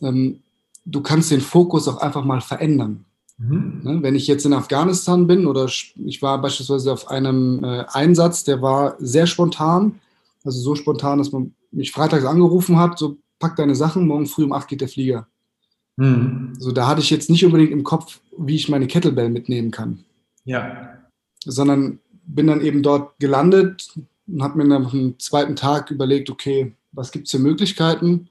[0.02, 0.42] Ähm,
[0.86, 3.06] du kannst den Fokus auch einfach mal verändern.
[3.38, 3.82] Mhm.
[3.84, 8.44] Ne, wenn ich jetzt in Afghanistan bin oder ich war beispielsweise auf einem äh, Einsatz,
[8.44, 10.00] der war sehr spontan,
[10.44, 14.44] also so spontan, dass man mich freitags angerufen hat, so pack deine Sachen, morgen früh
[14.44, 15.28] um 8 geht der Flieger.
[15.98, 16.54] Mhm.
[16.60, 20.04] So, da hatte ich jetzt nicht unbedingt im Kopf, wie ich meine Kettlebell mitnehmen kann.
[20.46, 20.98] Ja.
[21.44, 23.94] Sondern bin dann eben dort gelandet
[24.28, 28.30] und habe mir dann am zweiten Tag überlegt, okay, was gibt es für Möglichkeiten?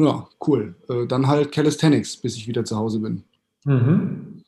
[0.00, 0.74] Ja, cool.
[0.88, 3.22] Äh, dann halt Calisthenics, bis ich wieder zu Hause bin.
[3.64, 4.42] Mhm.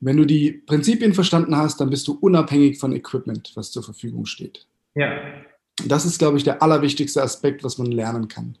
[0.00, 4.26] Wenn du die Prinzipien verstanden hast, dann bist du unabhängig von Equipment, was zur Verfügung
[4.26, 4.66] steht.
[4.94, 5.16] Ja.
[5.86, 8.58] Das ist, glaube ich, der allerwichtigste Aspekt, was man lernen kann.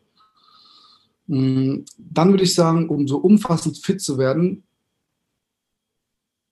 [1.26, 4.62] Mm, dann würde ich sagen, um so umfassend fit zu werden,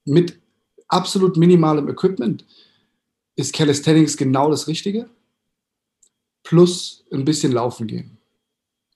[0.05, 0.41] mit
[0.89, 2.45] absolut minimalem Equipment,
[3.37, 5.09] ist Calisthenics genau das Richtige.
[6.43, 8.19] Plus ein bisschen laufen gehen.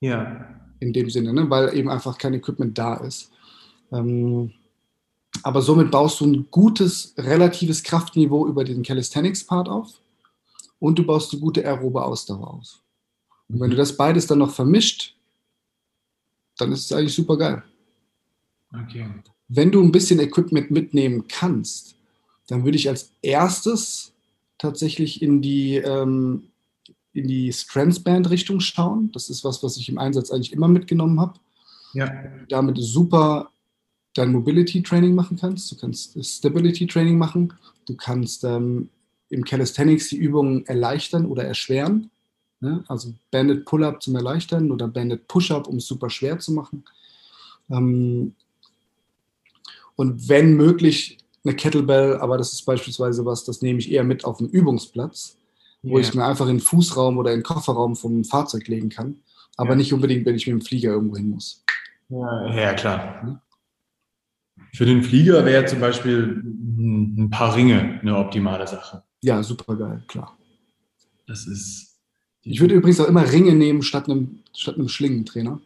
[0.01, 0.58] Ja.
[0.81, 1.49] In dem Sinne, ne?
[1.51, 3.31] weil eben einfach kein Equipment da ist.
[3.91, 4.53] Ähm,
[5.43, 10.01] aber somit baust du ein gutes, relatives Kraftniveau über den Calisthenics-Part auf
[10.79, 12.83] und du baust eine gute aerobe Ausdauer aus.
[13.49, 15.17] Und wenn du das beides dann noch vermischt,
[16.59, 17.63] dann ist es eigentlich super geil.
[18.73, 19.07] Okay.
[19.49, 21.97] Wenn du ein bisschen Equipment mitnehmen kannst,
[22.49, 24.13] dann würde ich als erstes
[24.59, 26.48] tatsächlich in die, ähm,
[27.19, 29.11] in die Strandsband-Richtung schauen.
[29.13, 31.35] Das ist was, was ich im Einsatz eigentlich immer mitgenommen habe.
[31.95, 32.11] Ja.
[32.49, 33.51] Damit super
[34.15, 37.53] dein Mobility Training machen kannst, du kannst Stability Training machen,
[37.87, 38.89] du kannst ähm,
[39.31, 42.11] im Calisthenics die Übungen erleichtern oder erschweren.
[42.61, 42.85] Ne?
[42.89, 46.85] Also Banded Pull-Up zum Erleichtern oder Banded Push-Up, um es super schwer zu machen.
[47.71, 48.35] Ähm,
[49.95, 54.25] und wenn möglich eine Kettlebell, aber das ist beispielsweise was, das nehme ich eher mit
[54.25, 55.38] auf den Übungsplatz,
[55.83, 56.01] wo ja.
[56.01, 59.17] ich mir einfach in den Fußraum oder in den Kofferraum vom Fahrzeug legen kann,
[59.57, 59.77] aber ja.
[59.77, 61.65] nicht unbedingt, wenn ich mit dem Flieger irgendwo hin muss.
[62.09, 63.43] Ja, ja klar.
[64.75, 69.03] Für den Flieger wäre zum Beispiel ein paar Ringe eine optimale Sache.
[69.23, 70.37] Ja, super geil, klar.
[71.27, 71.97] Das ist.
[72.43, 75.61] Ich würde übrigens auch immer Ringe nehmen statt einem, statt einem Schlingentrainer.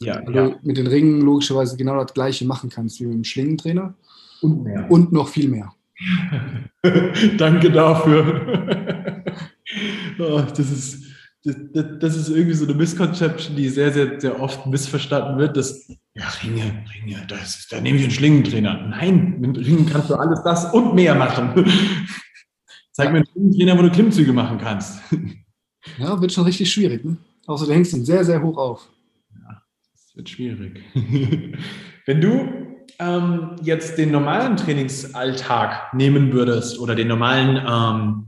[0.00, 0.48] Ja, Weil ja.
[0.48, 3.94] du mit den Ringen logischerweise genau das gleiche machen kannst wie mit dem Schlingentrainer.
[4.42, 4.90] Und mehr.
[4.90, 5.72] Und noch viel mehr.
[7.38, 9.13] Danke dafür.
[10.18, 11.04] Oh, das ist
[11.44, 11.56] das,
[12.00, 16.26] das, ist irgendwie so eine Misconception, die sehr, sehr, sehr oft missverstanden wird, dass, ja,
[16.42, 18.86] Ringe, Ringe, das, da nehme ich einen Schlingentrainer.
[18.88, 21.52] Nein, mit Ringen kannst du alles das und mehr machen.
[22.92, 25.00] Zeig mir einen Schlingentrainer, wo du Klimmzüge machen kannst.
[25.98, 27.04] Ja, wird schon richtig schwierig.
[27.04, 27.18] Ne?
[27.46, 28.88] Außer du hängst ihn sehr, sehr hoch auf.
[29.34, 29.60] Ja,
[29.92, 30.80] das wird schwierig.
[32.06, 32.48] Wenn du
[32.98, 38.26] ähm, jetzt den normalen Trainingsalltag nehmen würdest oder den normalen ähm,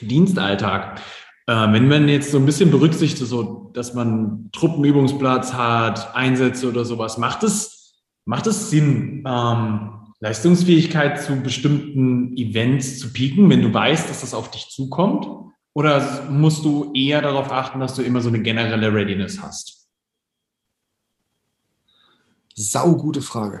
[0.00, 1.02] Dienstalltag,
[1.46, 6.84] äh, wenn man jetzt so ein bisschen berücksichtigt, so, dass man Truppenübungsplatz hat, Einsätze oder
[6.84, 13.72] sowas, macht es, macht es Sinn, ähm, Leistungsfähigkeit zu bestimmten Events zu pieken, wenn du
[13.72, 15.26] weißt, dass das auf dich zukommt?
[15.74, 19.88] Oder musst du eher darauf achten, dass du immer so eine generelle Readiness hast?
[22.54, 23.60] Sau gute Frage.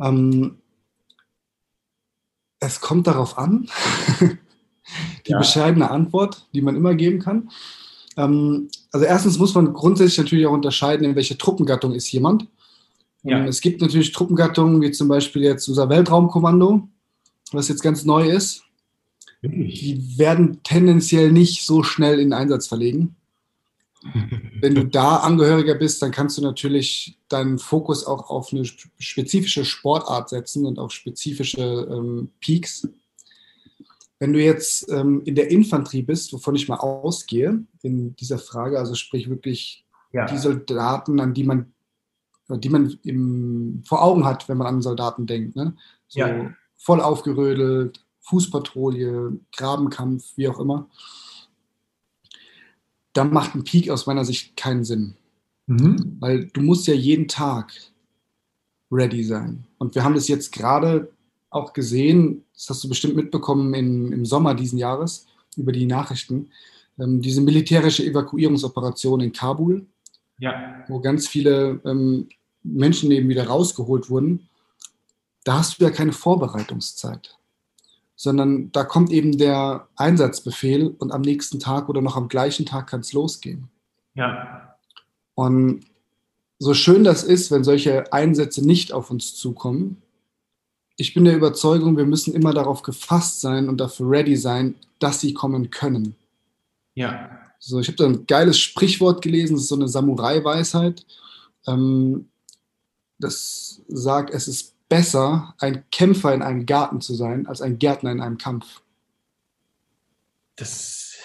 [0.00, 0.62] Ähm,
[2.58, 3.68] es kommt darauf an.
[5.26, 5.38] die ja.
[5.38, 7.50] bescheidene Antwort, die man immer geben kann.
[8.16, 12.46] Ähm, also erstens muss man grundsätzlich natürlich auch unterscheiden, in welche Truppengattung ist jemand.
[13.22, 13.38] Ja.
[13.38, 16.88] Ähm, es gibt natürlich Truppengattungen, wie zum Beispiel jetzt unser Weltraumkommando,
[17.52, 18.62] was jetzt ganz neu ist.
[19.42, 23.16] Die werden tendenziell nicht so schnell in Einsatz verlegen.
[24.60, 28.64] Wenn du da Angehöriger bist, dann kannst du natürlich deinen Fokus auch auf eine
[28.98, 32.88] spezifische Sportart setzen und auf spezifische ähm, Peaks.
[34.18, 38.78] Wenn du jetzt ähm, in der Infanterie bist, wovon ich mal ausgehe in dieser Frage,
[38.78, 40.24] also sprich wirklich ja.
[40.26, 41.72] die Soldaten, an die man,
[42.48, 45.76] die man im, vor Augen hat, wenn man an Soldaten denkt, ne?
[46.08, 46.54] so ja.
[46.76, 50.88] voll aufgerödelt, Fußpatrouille, Grabenkampf, wie auch immer,
[53.12, 55.16] dann macht ein Peak aus meiner Sicht keinen Sinn.
[55.66, 56.16] Mhm.
[56.20, 57.72] Weil du musst ja jeden Tag
[58.90, 59.66] ready sein.
[59.78, 61.12] Und wir haben das jetzt gerade
[61.50, 66.50] auch gesehen, das hast du bestimmt mitbekommen im, im Sommer diesen Jahres über die Nachrichten,
[66.98, 69.86] ähm, diese militärische Evakuierungsoperation in Kabul,
[70.38, 70.84] ja.
[70.88, 72.28] wo ganz viele ähm,
[72.62, 74.48] Menschen eben wieder rausgeholt wurden.
[75.44, 77.38] Da hast du ja keine Vorbereitungszeit,
[78.16, 82.88] sondern da kommt eben der Einsatzbefehl und am nächsten Tag oder noch am gleichen Tag
[82.88, 83.68] kann es losgehen.
[84.14, 84.76] Ja.
[85.34, 85.84] Und
[86.58, 90.02] so schön das ist, wenn solche Einsätze nicht auf uns zukommen,
[90.96, 95.20] ich bin der Überzeugung, wir müssen immer darauf gefasst sein und dafür ready sein, dass
[95.20, 96.14] sie kommen können.
[96.94, 97.38] Ja.
[97.58, 101.04] So, ich habe da ein geiles Sprichwort gelesen, das ist so eine Samurai-Weisheit.
[101.66, 102.28] Ähm,
[103.18, 108.12] das sagt, es ist besser, ein Kämpfer in einem Garten zu sein, als ein Gärtner
[108.12, 108.82] in einem Kampf.
[110.56, 111.16] Das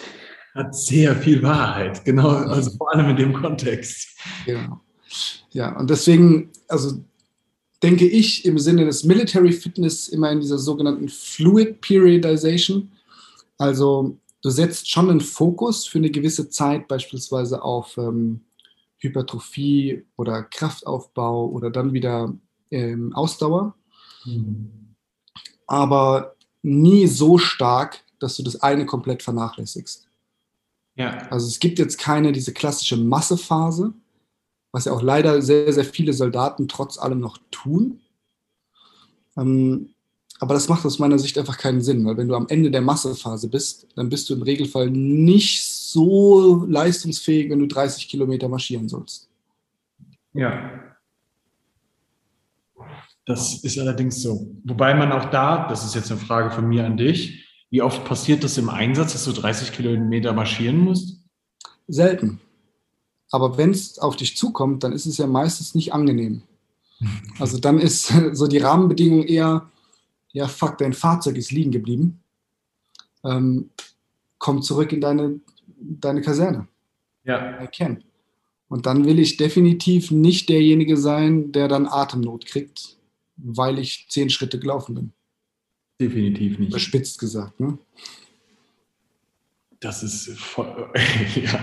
[0.54, 4.18] hat sehr viel Wahrheit, genau, also vor allem in dem Kontext.
[4.46, 4.82] Genau.
[5.52, 7.04] Ja, und deswegen, also
[7.84, 12.92] denke ich, im Sinne des Military Fitness immer in dieser sogenannten Fluid Periodization.
[13.58, 18.42] Also du setzt schon einen Fokus für eine gewisse Zeit beispielsweise auf ähm,
[18.98, 22.34] Hypertrophie oder Kraftaufbau oder dann wieder
[22.70, 23.76] ähm, Ausdauer.
[24.26, 24.96] Mhm.
[25.66, 30.08] Aber nie so stark, dass du das eine komplett vernachlässigst.
[30.96, 31.28] Ja.
[31.30, 33.94] Also es gibt jetzt keine diese klassische Massephase,
[34.72, 38.02] was ja auch leider sehr, sehr viele Soldaten trotz allem noch tun.
[39.38, 39.90] Ähm,
[40.40, 42.82] aber das macht aus meiner Sicht einfach keinen Sinn, weil wenn du am Ende der
[42.82, 48.90] Massephase bist, dann bist du im Regelfall nicht so leistungsfähig, wenn du 30 Kilometer marschieren
[48.90, 49.30] sollst.
[50.34, 50.82] Ja.
[53.26, 54.56] Das ist allerdings so.
[54.64, 58.04] Wobei man auch da, das ist jetzt eine Frage von mir an dich, wie oft
[58.04, 61.24] passiert das im Einsatz, dass du 30 Kilometer marschieren musst?
[61.88, 62.40] Selten.
[63.32, 66.44] Aber wenn es auf dich zukommt, dann ist es ja meistens nicht angenehm.
[67.40, 69.70] Also dann ist so die Rahmenbedingung eher,
[70.34, 72.22] ja, fuck, dein Fahrzeug ist liegen geblieben.
[73.24, 73.70] Ähm,
[74.38, 75.40] komm zurück in deine,
[75.78, 76.68] deine Kaserne.
[77.24, 77.62] Ja.
[77.62, 78.04] I can.
[78.68, 82.98] Und dann will ich definitiv nicht derjenige sein, der dann Atemnot kriegt,
[83.36, 85.14] weil ich zehn Schritte gelaufen bin.
[86.00, 86.70] Definitiv nicht.
[86.70, 87.60] Überspitzt gesagt.
[87.60, 87.78] Ne?
[89.82, 90.92] Das ist voll,
[91.36, 91.60] ja.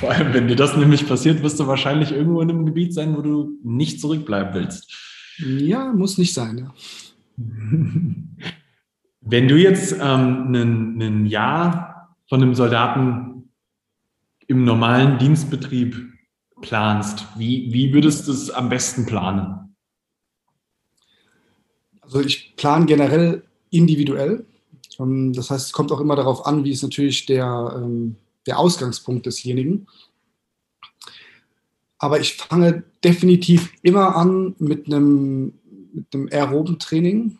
[0.00, 3.16] Vor allem, wenn dir das nämlich passiert, wirst du wahrscheinlich irgendwo in einem Gebiet sein,
[3.16, 4.92] wo du nicht zurückbleiben willst.
[5.38, 6.58] Ja, muss nicht sein.
[6.58, 6.74] Ja.
[9.20, 13.50] Wenn du jetzt ähm, ein, Jahr von einem Soldaten
[14.48, 16.12] im normalen Dienstbetrieb
[16.62, 19.76] planst, wie, wie würdest du es am besten planen?
[22.00, 24.46] Also ich plane generell individuell.
[25.00, 28.58] Ähm, das heißt, es kommt auch immer darauf an, wie ist natürlich der, ähm, der
[28.58, 29.86] Ausgangspunkt desjenigen.
[31.98, 35.52] Aber ich fange definitiv immer an mit einem,
[35.92, 37.38] mit einem aeroben Training,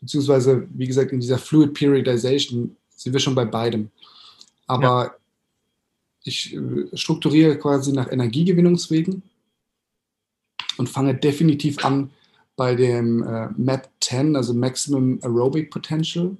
[0.00, 3.90] beziehungsweise, wie gesagt, in dieser Fluid Periodization sind wir schon bei beidem.
[4.66, 5.14] Aber ja.
[6.24, 9.22] ich äh, strukturiere quasi nach Energiegewinnungswegen
[10.78, 12.10] und fange definitiv an
[12.62, 16.36] bei dem äh, MAP 10, also Maximum Aerobic Potential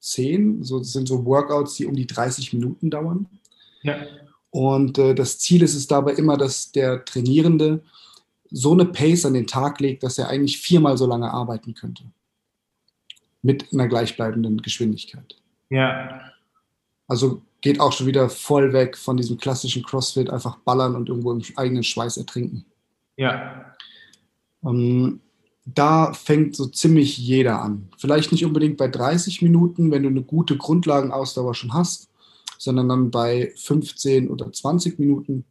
[0.00, 0.64] 10.
[0.64, 3.28] So, das sind so Workouts, die um die 30 Minuten dauern.
[3.82, 4.04] Ja.
[4.50, 7.84] Und äh, das Ziel ist es dabei immer, dass der Trainierende
[8.50, 12.02] so eine Pace an den Tag legt, dass er eigentlich viermal so lange arbeiten könnte.
[13.40, 15.36] Mit einer gleichbleibenden Geschwindigkeit.
[15.68, 16.32] Ja.
[17.06, 21.30] Also geht auch schon wieder voll weg von diesem klassischen CrossFit, einfach ballern und irgendwo
[21.30, 22.66] im eigenen Schweiß ertrinken.
[23.16, 23.76] Ja.
[24.64, 25.20] Ähm,
[25.64, 27.88] da fängt so ziemlich jeder an.
[27.98, 32.08] Vielleicht nicht unbedingt bei 30 Minuten, wenn du eine gute Grundlagenausdauer schon hast,
[32.58, 35.44] sondern dann bei 15 oder 20 Minuten.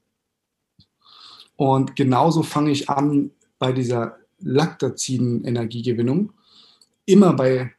[1.56, 6.32] Und genauso fange ich an bei dieser Lactaziden-Energiegewinnung.
[7.06, 7.74] Immer bei,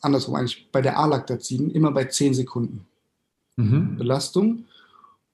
[0.00, 2.86] andersrum eigentlich, bei der A-Lactaziden, immer bei 10 Sekunden
[3.56, 3.96] mhm.
[3.96, 4.64] Belastung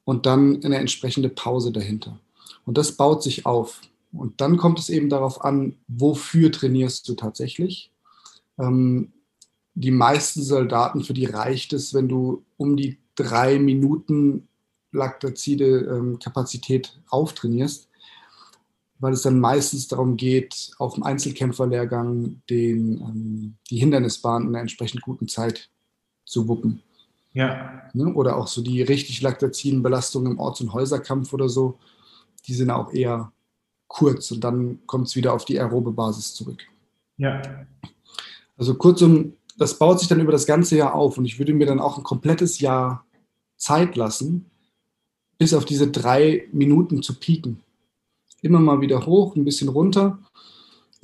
[0.05, 2.19] und dann eine entsprechende Pause dahinter.
[2.67, 3.81] Und das baut sich auf.
[4.15, 7.91] Und dann kommt es eben darauf an, wofür trainierst du tatsächlich.
[8.59, 9.13] Ähm,
[9.75, 14.49] die meisten Soldaten, für die reicht es, wenn du um die drei Minuten
[14.93, 17.89] Laktazide-Kapazität ähm, auftrainierst,
[19.01, 24.61] weil es dann meistens darum geht, auf dem Einzelkämpferlehrgang den, ähm, die Hindernisbahn in einer
[24.61, 25.69] entsprechend guten Zeit
[26.25, 26.81] zu wuppen.
[27.33, 27.83] Ja.
[27.93, 28.15] Ne?
[28.15, 31.81] Oder auch so die richtig laktaziden Belastungen im Orts- und Häuserkampf oder so,
[32.47, 33.33] die sind auch eher
[33.95, 36.67] kurz und dann kommt es wieder auf die aerobe Basis zurück.
[37.17, 37.41] Ja.
[38.57, 41.67] Also kurzum, das baut sich dann über das ganze Jahr auf und ich würde mir
[41.67, 43.07] dann auch ein komplettes Jahr
[43.57, 44.51] Zeit lassen,
[45.39, 47.61] bis auf diese drei Minuten zu pieken.
[48.43, 50.19] Immer mal wieder hoch, ein bisschen runter.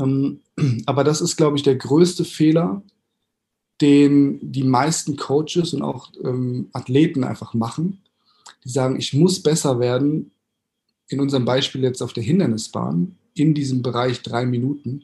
[0.00, 0.40] Ähm,
[0.86, 2.82] aber das ist, glaube ich, der größte Fehler,
[3.80, 8.00] den die meisten Coaches und auch ähm, Athleten einfach machen.
[8.64, 10.32] Die sagen, ich muss besser werden,
[11.10, 15.02] in unserem Beispiel jetzt auf der Hindernisbahn in diesem Bereich drei Minuten.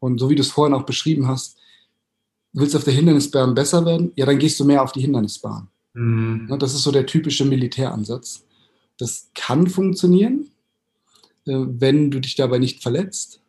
[0.00, 1.58] Und so wie du es vorhin auch beschrieben hast,
[2.52, 4.12] willst du auf der Hindernisbahn besser werden?
[4.16, 5.68] Ja, dann gehst du mehr auf die Hindernisbahn.
[5.92, 6.56] Mhm.
[6.58, 8.44] Das ist so der typische Militäransatz.
[8.98, 10.50] Das kann funktionieren,
[11.46, 13.40] äh, wenn du dich dabei nicht verletzt.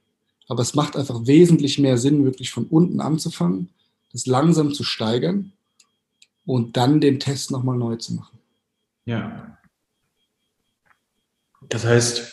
[0.48, 3.70] Aber es macht einfach wesentlich mehr Sinn, wirklich von unten anzufangen,
[4.12, 5.54] das langsam zu steigern
[6.46, 8.38] und dann den Test nochmal neu zu machen.
[9.06, 9.58] Ja.
[11.72, 12.32] Das heißt,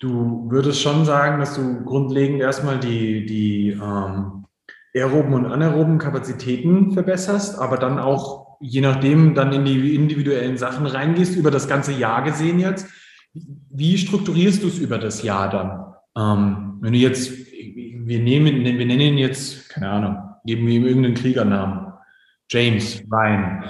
[0.00, 4.44] du würdest schon sagen, dass du grundlegend erstmal die, die ähm,
[4.94, 10.86] aeroben und anaeroben Kapazitäten verbesserst, aber dann auch je nachdem dann in die individuellen Sachen
[10.86, 12.86] reingehst, über das ganze Jahr gesehen jetzt.
[13.32, 15.94] Wie strukturierst du es über das Jahr dann?
[16.16, 20.86] Ähm, wenn du jetzt, wir nehmen, wir nennen ihn jetzt, keine Ahnung, geben wir ihm
[20.86, 21.92] irgendeinen Kriegernamen.
[22.50, 23.64] James Ryan.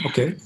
[0.06, 0.36] okay.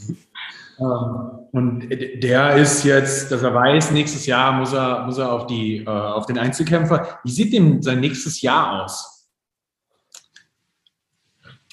[0.81, 5.47] ähm, und der ist jetzt, dass er weiß, nächstes Jahr muss er, muss er auf,
[5.47, 7.18] die, äh, auf den Einzelkämpfer.
[7.24, 9.28] Wie sieht denn sein nächstes Jahr aus?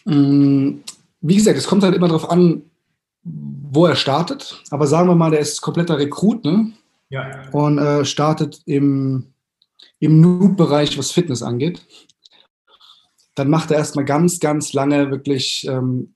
[0.05, 0.79] Mm,
[1.21, 2.63] wie gesagt, es kommt halt immer darauf an,
[3.23, 4.61] wo er startet.
[4.69, 6.73] Aber sagen wir mal, der ist kompletter Rekrut ne?
[7.09, 7.49] ja.
[7.51, 9.33] und äh, startet im,
[9.99, 11.85] im Noob-Bereich, was Fitness angeht.
[13.35, 16.13] Dann macht er erstmal ganz, ganz lange wirklich ähm,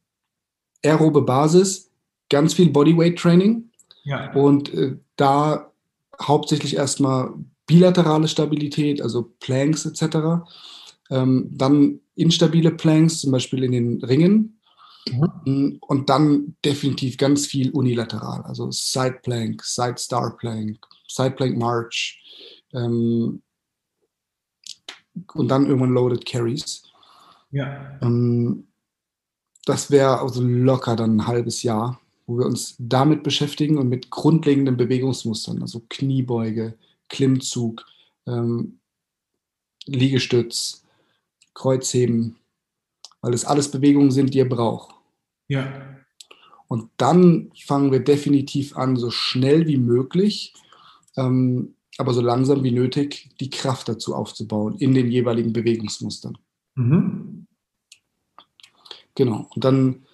[0.84, 1.87] aerobe Basis
[2.30, 3.70] ganz viel Bodyweight-Training
[4.04, 4.34] ja.
[4.34, 5.72] und äh, da
[6.22, 7.34] hauptsächlich erstmal
[7.68, 10.48] bilaterale Stabilität, also Planks etc.
[11.10, 14.60] Ähm, dann instabile Planks, zum Beispiel in den Ringen.
[15.46, 15.78] Mhm.
[15.82, 22.22] Und dann definitiv ganz viel unilateral, also Side Plank, Side Star Plank, Side Plank March
[22.74, 23.42] ähm,
[25.34, 26.84] und dann irgendwann Loaded Carries.
[27.52, 27.98] Ja.
[28.02, 28.68] Ähm,
[29.66, 34.12] das wäre also locker dann ein halbes Jahr wo wir uns damit beschäftigen und mit
[34.12, 36.78] grundlegenden Bewegungsmustern, also Kniebeuge,
[37.10, 37.86] Klimmzug,
[38.28, 38.80] ähm,
[39.86, 40.84] Liegestütz,
[41.54, 42.36] Kreuzheben,
[43.22, 44.94] weil es alles Bewegungen sind, die ihr braucht.
[45.48, 45.96] Ja.
[46.68, 50.54] Und dann fangen wir definitiv an, so schnell wie möglich,
[51.16, 56.38] ähm, aber so langsam wie nötig, die Kraft dazu aufzubauen in den jeweiligen Bewegungsmustern.
[56.76, 57.48] Mhm.
[59.16, 59.50] Genau.
[59.56, 60.06] Und dann,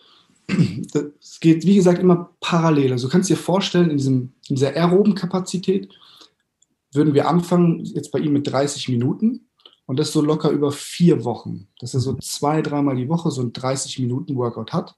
[0.48, 2.92] es geht, wie gesagt, immer parallel.
[2.92, 5.94] Also du kannst dir vorstellen, in, diesem, in dieser aeroben Kapazität
[6.92, 9.48] würden wir anfangen, jetzt bei ihm mit 30 Minuten
[9.86, 13.42] und das so locker über vier Wochen, dass er so zwei, dreimal die Woche so
[13.42, 14.96] ein 30 Minuten Workout hat.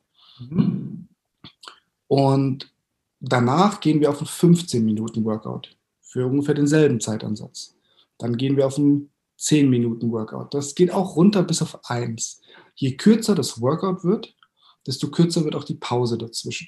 [2.08, 2.72] Und
[3.20, 7.76] danach gehen wir auf einen 15 Minuten Workout für ungefähr denselben Zeitansatz.
[8.18, 10.54] Dann gehen wir auf einen 10 Minuten Workout.
[10.54, 12.42] Das geht auch runter bis auf 1.
[12.76, 14.35] Je kürzer das Workout wird,
[14.86, 16.68] desto kürzer wird auch die Pause dazwischen.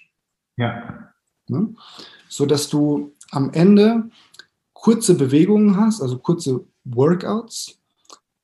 [0.58, 1.14] Ja.
[1.48, 1.74] Ne?
[2.30, 4.10] So dass du am Ende
[4.74, 7.80] kurze Bewegungen hast, also kurze Workouts,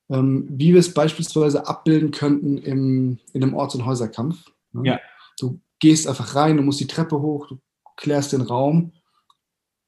[0.08, 4.50] ähm, wie wir es beispielsweise abbilden könnten im, in einem Orts- und Häuserkampf.
[4.72, 4.88] Ne?
[4.88, 5.00] Ja.
[5.38, 7.58] Du gehst einfach rein, du musst die Treppe hoch, du
[7.96, 8.92] klärst den Raum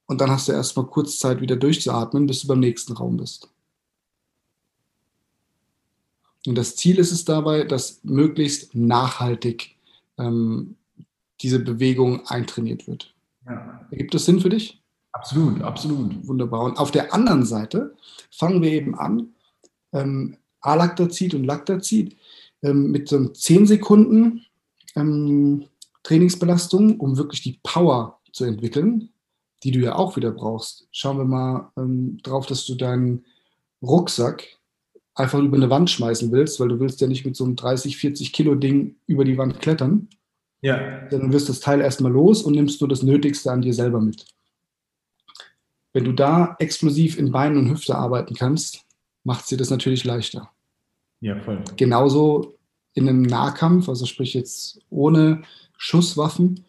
[0.06, 3.50] und dann hast du erstmal kurz Zeit, wieder durchzuatmen, bis du beim nächsten Raum bist.
[6.46, 9.75] Und das Ziel ist es dabei, dass möglichst nachhaltig
[10.18, 10.76] ähm,
[11.40, 13.14] diese Bewegung eintrainiert wird.
[13.46, 13.80] ja.
[13.90, 14.82] Ergibt das Sinn für dich?
[15.12, 16.26] Absolut, absolut.
[16.26, 16.64] Wunderbar.
[16.64, 17.94] Und auf der anderen Seite
[18.30, 19.34] fangen wir eben an,
[19.92, 22.16] ähm, Alaktazid und Laktazid
[22.62, 24.44] ähm, mit so einem 10 Sekunden
[24.94, 25.66] ähm,
[26.02, 29.10] Trainingsbelastung, um wirklich die Power zu entwickeln,
[29.62, 30.86] die du ja auch wieder brauchst.
[30.92, 33.24] Schauen wir mal ähm, drauf, dass du deinen
[33.82, 34.55] Rucksack
[35.16, 37.96] einfach über eine Wand schmeißen willst, weil du willst ja nicht mit so einem 30,
[37.96, 40.08] 40 Kilo Ding über die Wand klettern.
[40.60, 41.08] Ja.
[41.08, 44.26] Dann wirst das Teil erstmal los und nimmst nur das Nötigste an dir selber mit.
[45.92, 48.84] Wenn du da explosiv in Beinen und Hüfte arbeiten kannst,
[49.24, 50.50] macht es dir das natürlich leichter.
[51.20, 51.64] Ja, voll.
[51.76, 52.58] Genauso
[52.92, 55.42] in einem Nahkampf, also sprich jetzt ohne
[55.78, 56.64] Schusswaffen,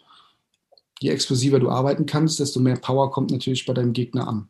[1.00, 4.48] je explosiver du arbeiten kannst, desto mehr Power kommt natürlich bei deinem Gegner an.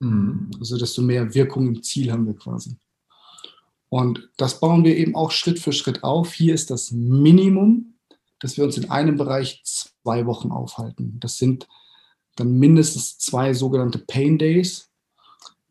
[0.00, 0.50] Mhm.
[0.60, 2.76] Also desto mehr Wirkung im Ziel haben wir quasi.
[3.88, 6.32] Und das bauen wir eben auch Schritt für Schritt auf.
[6.32, 7.94] Hier ist das Minimum,
[8.38, 11.16] dass wir uns in einem Bereich zwei Wochen aufhalten.
[11.20, 11.66] Das sind
[12.36, 14.90] dann mindestens zwei sogenannte Pain Days.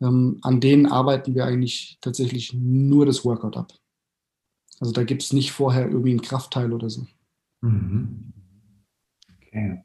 [0.01, 3.74] Ähm, an denen arbeiten wir eigentlich tatsächlich nur das Workout ab.
[4.80, 7.07] Also da gibt es nicht vorher irgendwie ein Kraftteil oder so.
[7.61, 8.34] Mhm.
[9.38, 9.84] Okay.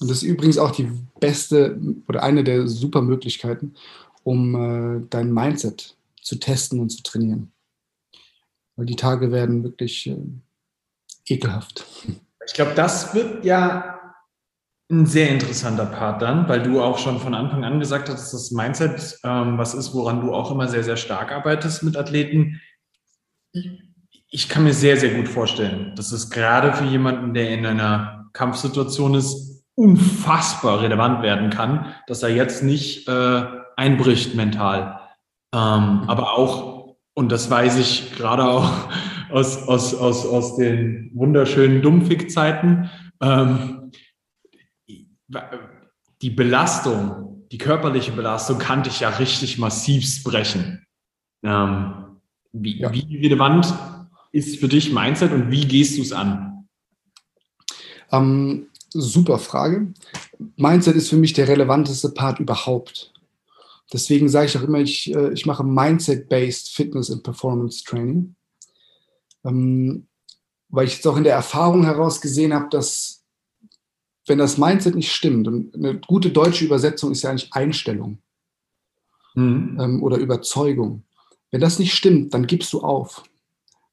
[0.00, 3.74] Und das ist übrigens auch die beste oder eine der super Möglichkeiten,
[4.22, 7.52] um äh, dein Mindset zu testen und zu trainieren.
[8.76, 10.16] Weil die Tage werden wirklich äh,
[11.26, 11.86] ekelhaft.
[12.46, 14.00] Ich glaube, das wird ja
[14.90, 18.32] ein sehr interessanter Part dann, weil du auch schon von Anfang an gesagt hast, dass
[18.32, 22.60] das Mindset ähm, was ist, woran du auch immer sehr, sehr stark arbeitest mit Athleten.
[24.30, 28.28] Ich kann mir sehr, sehr gut vorstellen, dass es gerade für jemanden, der in einer
[28.32, 33.44] Kampfsituation ist, unfassbar relevant werden kann, dass er jetzt nicht äh,
[33.76, 34.99] einbricht mental.
[35.52, 38.70] Ähm, aber auch, und das weiß ich gerade auch
[39.30, 42.90] aus, aus, aus, aus den wunderschönen Dummfick-Zeiten,
[43.20, 43.90] ähm,
[46.22, 50.84] die Belastung, die körperliche Belastung kann dich ja richtig massivst brechen.
[51.42, 52.20] Ähm,
[52.52, 52.92] wie, Ja.
[52.92, 53.72] wie relevant
[54.32, 56.68] ist für dich Mindset und wie gehst du es an?
[58.12, 59.92] Ähm, super Frage.
[60.56, 63.12] Mindset ist für mich der relevanteste Part überhaupt.
[63.92, 68.34] Deswegen sage ich auch immer, ich, äh, ich mache Mindset-Based Fitness and Performance Training.
[69.44, 70.06] Ähm,
[70.68, 73.24] weil ich jetzt auch in der Erfahrung heraus gesehen habe, dass
[74.26, 78.18] wenn das Mindset nicht stimmt, und eine gute deutsche Übersetzung ist ja eigentlich Einstellung
[79.34, 79.78] Mhm.
[79.80, 81.04] ähm, oder Überzeugung.
[81.50, 83.24] Wenn das nicht stimmt, dann gibst du auf.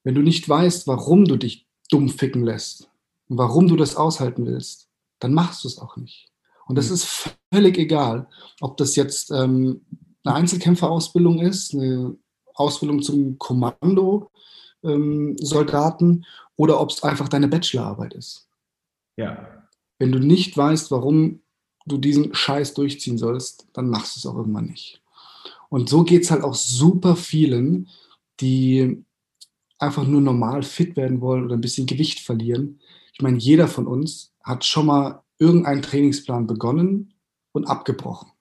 [0.03, 2.89] Wenn du nicht weißt, warum du dich dumm ficken lässt
[3.29, 4.89] und warum du das aushalten willst,
[5.19, 6.31] dann machst du es auch nicht.
[6.67, 6.93] Und das Mhm.
[6.93, 8.27] ist völlig egal,
[8.61, 9.81] ob das jetzt ähm,
[10.23, 12.15] eine Einzelkämpferausbildung ist, eine
[12.55, 18.47] Ausbildung zum Kommando-Soldaten oder ob es einfach deine Bachelorarbeit ist.
[19.17, 19.47] Ja.
[19.99, 21.41] Wenn du nicht weißt, warum
[21.85, 25.01] du diesen Scheiß durchziehen sollst, dann machst du es auch irgendwann nicht.
[25.69, 27.87] Und so geht es halt auch super vielen,
[28.39, 29.03] die
[29.79, 32.79] einfach nur normal fit werden wollen oder ein bisschen Gewicht verlieren.
[33.13, 37.13] Ich meine, jeder von uns hat schon mal irgendeinen Trainingsplan begonnen
[37.51, 38.31] und abgebrochen.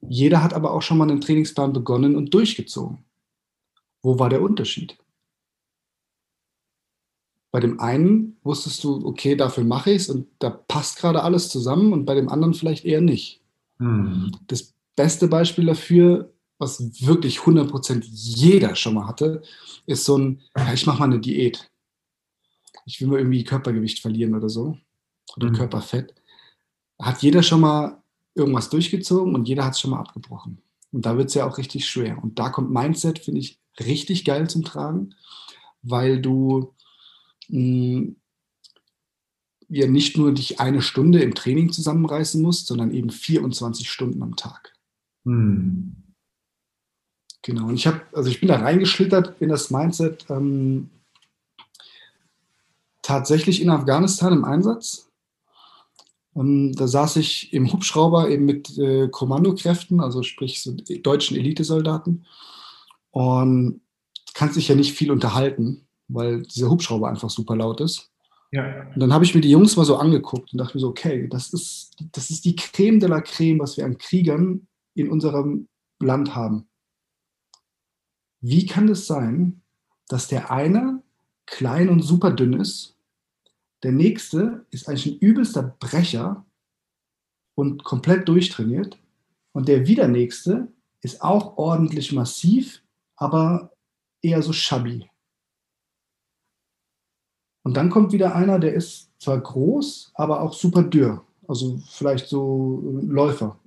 [0.00, 3.04] Jeder hat aber auch schon mal einen Trainingsplan begonnen und durchgezogen.
[4.02, 4.98] Wo war der Unterschied?
[7.52, 11.50] bei dem einen wusstest du, okay, dafür mache ich es und da passt gerade alles
[11.50, 13.42] zusammen und bei dem anderen vielleicht eher nicht.
[13.78, 14.32] Mhm.
[14.46, 19.42] Das beste Beispiel dafür, was wirklich 100% jeder schon mal hatte,
[19.86, 21.70] ist so ein, ja, ich mache mal eine Diät.
[22.86, 24.78] Ich will mal irgendwie Körpergewicht verlieren oder so.
[25.36, 25.54] Oder Mhm.
[25.54, 26.14] Körperfett.
[27.00, 28.02] Hat jeder schon mal
[28.34, 30.62] irgendwas durchgezogen und jeder hat es schon mal abgebrochen.
[30.92, 32.22] Und da wird es ja auch richtig schwer.
[32.22, 35.14] Und da kommt Mindset, finde ich, richtig geil zum Tragen,
[35.82, 36.74] weil du
[37.48, 38.12] mh,
[39.68, 44.36] ja nicht nur dich eine Stunde im Training zusammenreißen musst, sondern eben 24 Stunden am
[44.36, 44.74] Tag.
[45.24, 45.96] Mhm.
[47.42, 47.66] Genau.
[47.68, 50.90] Und ich habe, also ich bin da reingeschlittert in das Mindset ähm,
[53.02, 55.08] tatsächlich in Afghanistan im Einsatz.
[56.34, 62.26] Ähm, da saß ich im Hubschrauber eben mit äh, Kommandokräften, also sprich so deutschen Elitesoldaten.
[63.10, 63.82] Und
[64.34, 68.10] kannst dich ja nicht viel unterhalten, weil dieser Hubschrauber einfach super laut ist.
[68.50, 68.86] Ja.
[68.94, 71.26] Und dann habe ich mir die Jungs mal so angeguckt und dachte mir so, okay,
[71.28, 75.68] das ist, das ist die Creme de la Creme, was wir an Kriegern in unserem
[76.00, 76.68] Land haben.
[78.40, 79.62] Wie kann es sein,
[80.08, 81.02] dass der eine
[81.46, 82.91] klein und super dünn ist,
[83.82, 86.44] der nächste ist eigentlich ein übelster Brecher
[87.54, 88.98] und komplett durchtrainiert
[89.52, 90.68] und der wieder nächste
[91.00, 92.82] ist auch ordentlich massiv,
[93.16, 93.72] aber
[94.22, 95.08] eher so shabby.
[97.64, 101.24] Und dann kommt wieder einer, der ist zwar groß, aber auch super dürr.
[101.46, 103.58] Also vielleicht so ein Läufer.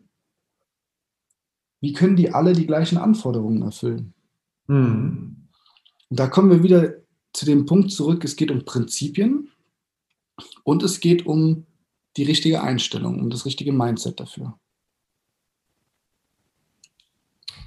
[1.82, 4.14] Wie können die alle die gleichen Anforderungen erfüllen?
[4.68, 5.48] Mhm.
[6.10, 6.96] Und da kommen wir wieder
[7.34, 9.50] zu dem Punkt zurück, es geht um Prinzipien
[10.66, 11.66] und es geht um
[12.18, 14.60] die richtige Einstellung, um das richtige Mindset dafür.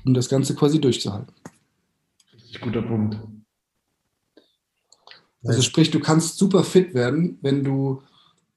[0.05, 1.33] Um das Ganze quasi durchzuhalten.
[2.35, 3.19] Richtig guter Punkt.
[5.45, 8.03] Also sprich, du kannst super fit werden, wenn du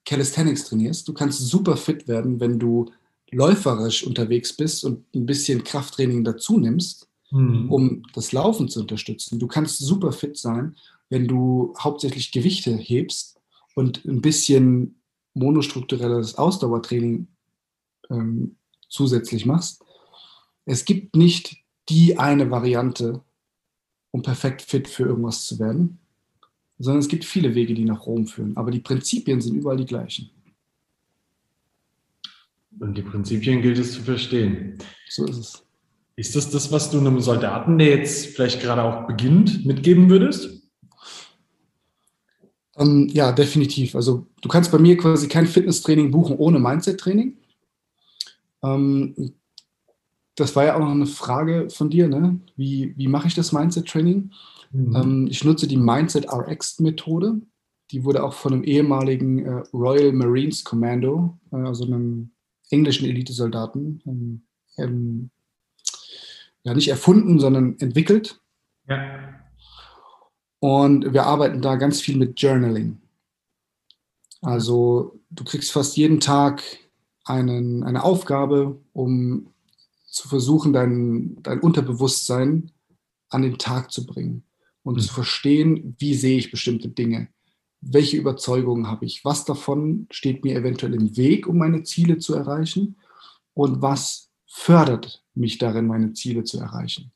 [0.06, 1.08] Calisthenics trainierst.
[1.08, 2.92] Du kannst super fit werden, wenn du
[3.30, 7.72] läuferisch unterwegs bist und ein bisschen Krafttraining dazu nimmst, Mhm.
[7.72, 9.40] um das Laufen zu unterstützen.
[9.40, 10.76] Du kannst super fit sein,
[11.10, 13.40] wenn du hauptsächlich Gewichte hebst
[13.76, 15.02] und ein bisschen
[15.34, 17.28] monostrukturelles Ausdauertraining
[18.10, 18.58] ähm,
[18.90, 19.84] zusätzlich machst.
[20.66, 21.58] Es gibt nicht
[21.90, 23.22] die eine Variante,
[24.12, 26.00] um perfekt fit für irgendwas zu werden,
[26.80, 28.58] sondern es gibt viele Wege, die nach Rom führen.
[28.58, 30.30] Aber die Prinzipien sind überall die gleichen.
[32.80, 34.78] Und die Prinzipien gilt es zu verstehen.
[35.10, 35.66] So ist es.
[36.16, 40.61] Ist das das, was du einem Soldaten, der jetzt vielleicht gerade auch beginnt, mitgeben würdest?
[42.82, 43.96] Ähm, ja, definitiv.
[43.96, 47.38] Also du kannst bei mir quasi kein Fitnesstraining buchen ohne Mindset-Training.
[48.64, 49.34] Ähm,
[50.36, 52.40] das war ja auch noch eine Frage von dir, ne?
[52.56, 54.32] Wie, wie mache ich das Mindset-Training?
[54.72, 54.96] Mhm.
[54.96, 57.42] Ähm, ich nutze die Mindset RX-Methode.
[57.92, 62.32] Die wurde auch von einem ehemaligen äh, Royal Marines Commando, äh, also einem
[62.70, 64.42] englischen Elitesoldaten, ähm,
[64.78, 65.30] ähm,
[66.64, 68.40] ja nicht erfunden, sondern entwickelt.
[68.88, 69.41] ja.
[70.62, 73.02] Und wir arbeiten da ganz viel mit Journaling.
[74.42, 76.62] Also du kriegst fast jeden Tag
[77.26, 79.48] einen, eine Aufgabe, um
[80.06, 82.72] zu versuchen, dein, dein Unterbewusstsein
[83.30, 84.44] an den Tag zu bringen
[84.84, 85.00] und Mhm.
[85.00, 87.30] zu verstehen, wie sehe ich bestimmte Dinge,
[87.82, 92.36] welche Überzeugungen habe ich, was davon steht mir eventuell im Weg, um meine Ziele zu
[92.36, 92.98] erreichen
[93.56, 97.12] und was fördert mich darin, meine Ziele zu erreichen.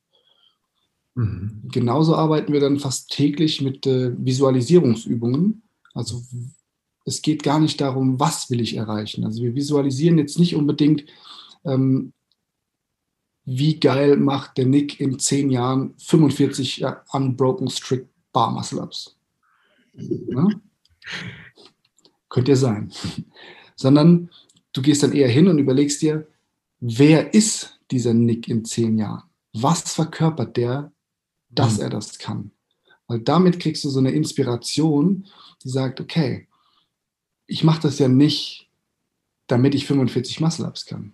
[1.16, 1.63] Mhm.
[1.72, 5.63] Genauso arbeiten wir dann fast täglich mit äh, Visualisierungsübungen.
[5.93, 6.22] Also
[7.05, 9.24] es geht gar nicht darum, was will ich erreichen.
[9.24, 11.05] Also wir visualisieren jetzt nicht unbedingt,
[11.63, 12.13] ähm,
[13.45, 19.16] wie geil macht der Nick in zehn Jahren 45 ja, unbroken strict Bar Muscle Ups.
[19.93, 20.61] Ne?
[22.28, 22.91] Könnte ja sein.
[23.76, 24.30] Sondern
[24.74, 26.28] du gehst dann eher hin und überlegst dir,
[26.80, 29.24] wer ist dieser Nick in zehn Jahren?
[29.53, 30.91] Was verkörpert der,
[31.56, 31.84] dass Mhm.
[31.84, 32.51] er das kann?
[33.08, 35.26] Weil damit kriegst du so eine Inspiration,
[35.64, 36.47] die sagt, okay,
[37.47, 38.70] ich mache das ja nicht,
[39.47, 41.14] damit ich 45 Muscle-Ups kann,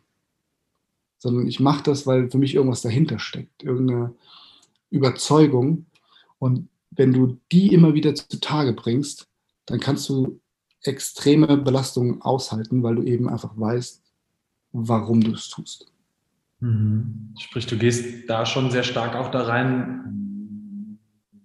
[1.18, 4.14] sondern ich mache das, weil für mich irgendwas dahinter steckt, irgendeine
[4.90, 5.86] Überzeugung.
[6.40, 9.28] Und wenn du die immer wieder zutage bringst,
[9.66, 10.40] dann kannst du
[10.84, 14.02] extreme Belastungen aushalten, weil du eben einfach weißt,
[14.72, 15.92] warum du es tust.
[16.60, 17.36] Mhm.
[17.38, 20.31] Sprich, du gehst da schon sehr stark auch da rein,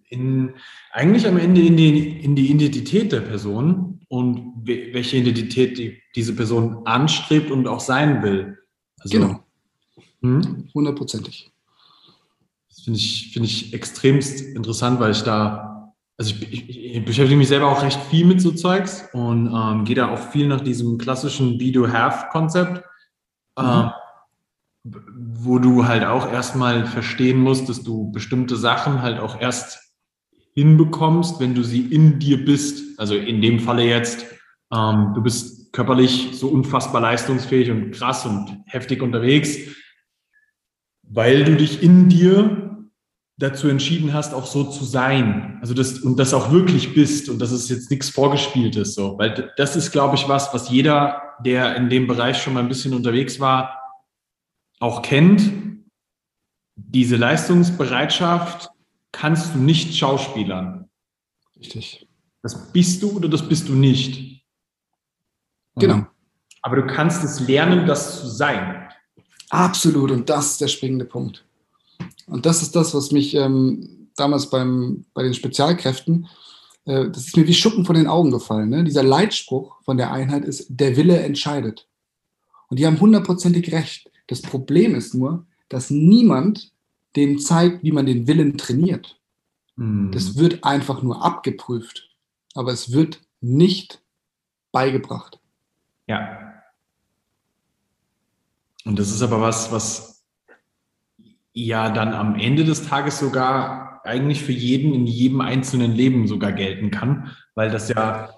[0.09, 0.54] in,
[0.92, 6.00] eigentlich am Ende in die, in die Identität der Person und we- welche Identität die,
[6.14, 8.59] diese Person anstrebt und auch sein will.
[9.00, 9.44] Also, Genau,
[10.20, 10.68] Mhm.
[10.74, 11.50] hundertprozentig.
[12.68, 15.62] Das finde ich, finde ich extremst interessant, weil ich da
[16.18, 19.84] also ich, ich, ich, beschäftige mich selber auch recht viel mit so Zeugs und ähm,
[19.84, 22.82] gehe da auch viel nach diesem klassischen Be-Do-Have-Konzept,
[23.59, 23.64] mhm.
[23.64, 23.90] äh,
[25.14, 29.86] wo du halt auch erstmal verstehen musst, dass du bestimmte Sachen halt auch erst
[30.57, 32.98] hinbekommst, wenn du sie in dir bist.
[32.98, 34.26] Also in dem Falle jetzt,
[34.74, 39.59] ähm, du bist körperlich so unfassbar leistungsfähig und krass und heftig unterwegs,
[41.02, 42.88] weil du dich in dir
[43.38, 45.59] dazu entschieden hast, auch so zu sein.
[45.61, 49.18] Also das und das auch wirklich bist und dass es jetzt nichts vorgespielt ist, so.
[49.18, 52.68] Weil das ist, glaube ich, was, was jeder, der in dem Bereich schon mal ein
[52.68, 53.78] bisschen unterwegs war,
[54.80, 55.52] auch kennt.
[56.76, 58.70] Diese Leistungsbereitschaft
[59.12, 60.88] kannst du nicht schauspielern.
[61.57, 62.07] Richtig.
[62.42, 64.44] Das bist du oder das bist du nicht.
[65.76, 66.07] Genau.
[66.62, 68.88] Aber du kannst es lernen, das zu sein.
[69.50, 70.11] Absolut.
[70.11, 71.44] Und das ist der springende Punkt.
[72.26, 76.28] Und das ist das, was mich ähm, damals beim, bei den Spezialkräften,
[76.86, 78.70] äh, das ist mir wie Schuppen von den Augen gefallen.
[78.70, 78.84] Ne?
[78.84, 81.88] Dieser Leitspruch von der Einheit ist, der Wille entscheidet.
[82.68, 84.11] Und die haben hundertprozentig recht.
[84.26, 86.72] Das Problem ist nur, dass niemand
[87.17, 89.21] denen zeigt, wie man den Willen trainiert.
[89.77, 90.12] Mhm.
[90.12, 92.11] Das wird einfach nur abgeprüft,
[92.55, 94.03] aber es wird nicht
[94.73, 95.41] beigebracht.
[96.07, 96.53] Ja.
[98.85, 100.25] Und das ist aber was, was
[101.53, 106.53] ja dann am Ende des Tages sogar eigentlich für jeden in jedem einzelnen Leben sogar
[106.53, 108.31] gelten kann, weil das ja,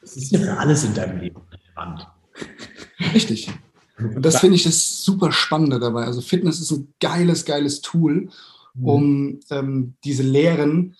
[0.00, 2.06] das ist ja für alles in deinem Leben relevant.
[3.12, 3.50] Richtig.
[3.98, 6.04] Und das finde ich das super Spannende dabei.
[6.04, 8.28] Also Fitness ist ein geiles, geiles Tool,
[8.74, 8.84] mhm.
[8.84, 10.96] um ähm, diese Lehren,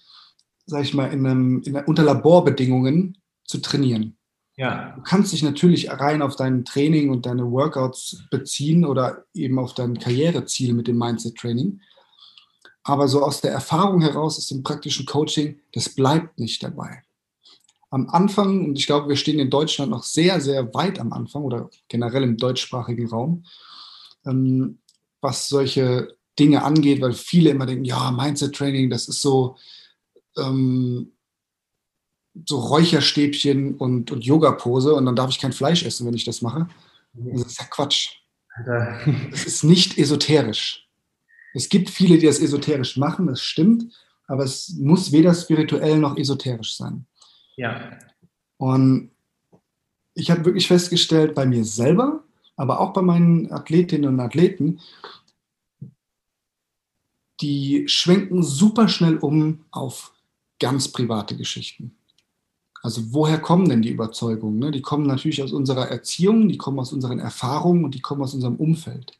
[0.66, 4.16] sag ich mal, in einem, in, unter Laborbedingungen zu trainieren.
[4.56, 4.94] Ja.
[4.96, 9.74] Du kannst dich natürlich rein auf dein Training und deine Workouts beziehen oder eben auf
[9.74, 11.80] dein Karriereziel mit dem Mindset-Training.
[12.82, 17.02] Aber so aus der Erfahrung heraus ist im praktischen Coaching, das bleibt nicht dabei.
[17.90, 21.42] Am Anfang, und ich glaube, wir stehen in Deutschland noch sehr, sehr weit am Anfang
[21.42, 23.44] oder generell im deutschsprachigen Raum,
[24.26, 24.78] ähm,
[25.20, 29.56] was solche Dinge angeht, weil viele immer denken, ja, Mindset-Training, das ist so,
[30.36, 31.12] ähm,
[32.44, 36.42] so Räucherstäbchen und, und Yoga-Pose und dann darf ich kein Fleisch essen, wenn ich das
[36.42, 36.68] mache.
[37.14, 38.10] Das ist ja Quatsch.
[38.66, 39.06] Das
[39.46, 40.86] ist nicht esoterisch.
[41.54, 43.90] Es gibt viele, die das esoterisch machen, das stimmt,
[44.26, 47.06] aber es muss weder spirituell noch esoterisch sein.
[47.56, 47.98] Ja.
[48.58, 49.10] Und
[50.14, 52.22] ich habe wirklich festgestellt, bei mir selber,
[52.56, 54.80] aber auch bei meinen Athletinnen und Athleten,
[57.40, 60.12] die schwenken super schnell um auf
[60.58, 61.96] ganz private Geschichten.
[62.82, 64.58] Also woher kommen denn die Überzeugungen?
[64.58, 64.70] Ne?
[64.70, 68.32] Die kommen natürlich aus unserer Erziehung, die kommen aus unseren Erfahrungen und die kommen aus
[68.32, 69.18] unserem Umfeld.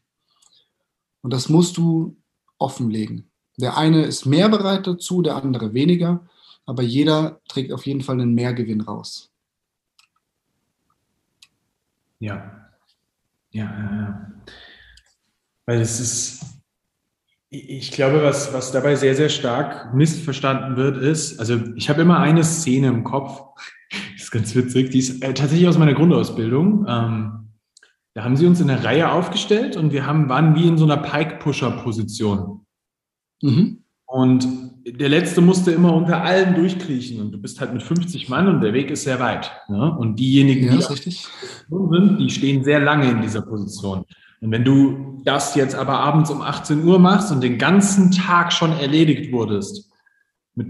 [1.21, 2.15] Und das musst du
[2.57, 3.29] offenlegen.
[3.57, 6.25] Der eine ist mehr bereit dazu, der andere weniger,
[6.67, 9.31] aber jeder trägt auf jeden Fall einen Mehrgewinn raus.
[12.19, 12.69] Ja.
[13.51, 14.31] Ja, ja.
[15.65, 16.45] Weil es ist,
[17.49, 22.19] ich glaube, was, was dabei sehr, sehr stark missverstanden wird, ist, also ich habe immer
[22.19, 23.41] eine Szene im Kopf,
[23.89, 26.85] das ist ganz witzig, die ist äh, tatsächlich aus meiner Grundausbildung.
[26.87, 27.49] Ähm,
[28.13, 30.85] da haben sie uns in der Reihe aufgestellt und wir haben, waren wie in so
[30.85, 32.65] einer Pike-Pusher-Position.
[33.41, 33.83] Mhm.
[34.05, 38.47] Und der Letzte musste immer unter allen durchkriechen und du bist halt mit 50 Mann
[38.47, 39.51] und der Weg ist sehr weit.
[39.67, 39.95] Ne?
[39.97, 44.05] Und diejenigen, ja, die sind, die stehen sehr lange in dieser Position.
[44.39, 48.53] Und wenn du das jetzt aber abends um 18 Uhr machst und den ganzen Tag
[48.53, 49.91] schon erledigt wurdest,
[50.55, 50.67] mit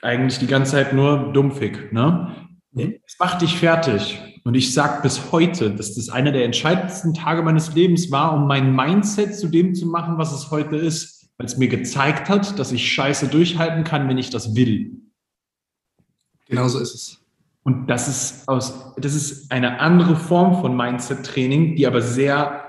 [0.00, 2.34] eigentlich die ganze Zeit nur dumpfig, ne?
[2.72, 2.96] Mhm.
[3.06, 4.20] Es macht dich fertig.
[4.44, 8.48] Und ich sage bis heute, dass das einer der entscheidendsten Tage meines Lebens war, um
[8.48, 12.56] mein Mindset zu dem zu machen, was es heute ist, weil es mir gezeigt hat,
[12.60, 14.92] dass ich Scheiße durchhalten kann, wenn ich das will.
[16.46, 17.18] Genau so ist es.
[17.64, 22.60] Und das ist aus, das ist eine andere Form von Mindset-Training, die aber sehr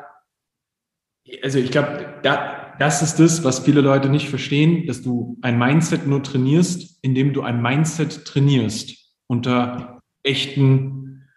[1.41, 5.57] also ich glaube, da, das ist das, was viele Leute nicht verstehen, dass du ein
[5.57, 11.29] Mindset nur trainierst, indem du ein Mindset trainierst unter echten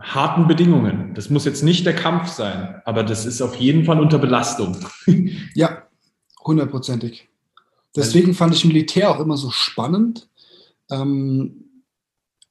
[0.00, 1.14] harten Bedingungen.
[1.14, 4.76] Das muss jetzt nicht der Kampf sein, aber das ist auf jeden Fall unter Belastung.
[5.54, 5.79] Ja,
[6.44, 7.28] hundertprozentig.
[7.94, 10.28] Deswegen fand ich Militär auch immer so spannend,
[10.90, 11.64] ähm,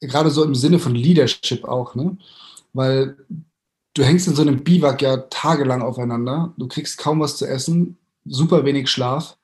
[0.00, 2.16] gerade so im Sinne von Leadership auch, ne?
[2.72, 3.16] weil
[3.94, 7.98] du hängst in so einem Biwak ja tagelang aufeinander, du kriegst kaum was zu essen,
[8.24, 9.36] super wenig Schlaf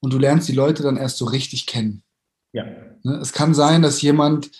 [0.00, 2.02] und du lernst die Leute dann erst so richtig kennen.
[2.52, 2.64] Ja.
[3.02, 4.50] Ne, es kann sein, dass jemand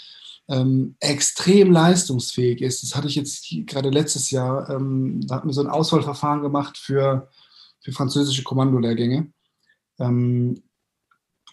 [0.48, 2.82] ähm, extrem leistungsfähig ist.
[2.82, 6.78] Das hatte ich jetzt gerade letztes Jahr, ähm, da hatten wir so ein Auswahlverfahren gemacht
[6.78, 7.28] für,
[7.80, 9.32] für französische Kommandolehrgänge.
[9.98, 10.62] Ähm,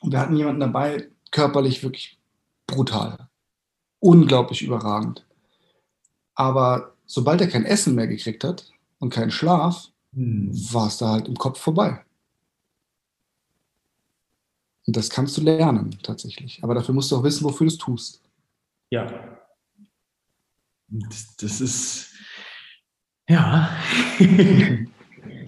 [0.01, 2.19] und wir hatten jemanden dabei, körperlich wirklich
[2.67, 3.29] brutal.
[3.99, 5.25] Unglaublich überragend.
[6.35, 10.51] Aber sobald er kein Essen mehr gekriegt hat und keinen Schlaf, Hm.
[10.71, 12.03] war es da halt im Kopf vorbei.
[14.85, 16.63] Und das kannst du lernen, tatsächlich.
[16.63, 18.21] Aber dafür musst du auch wissen, wofür du es tust.
[18.91, 19.39] Ja.
[20.87, 22.13] Das, das ist,
[23.27, 23.75] ja.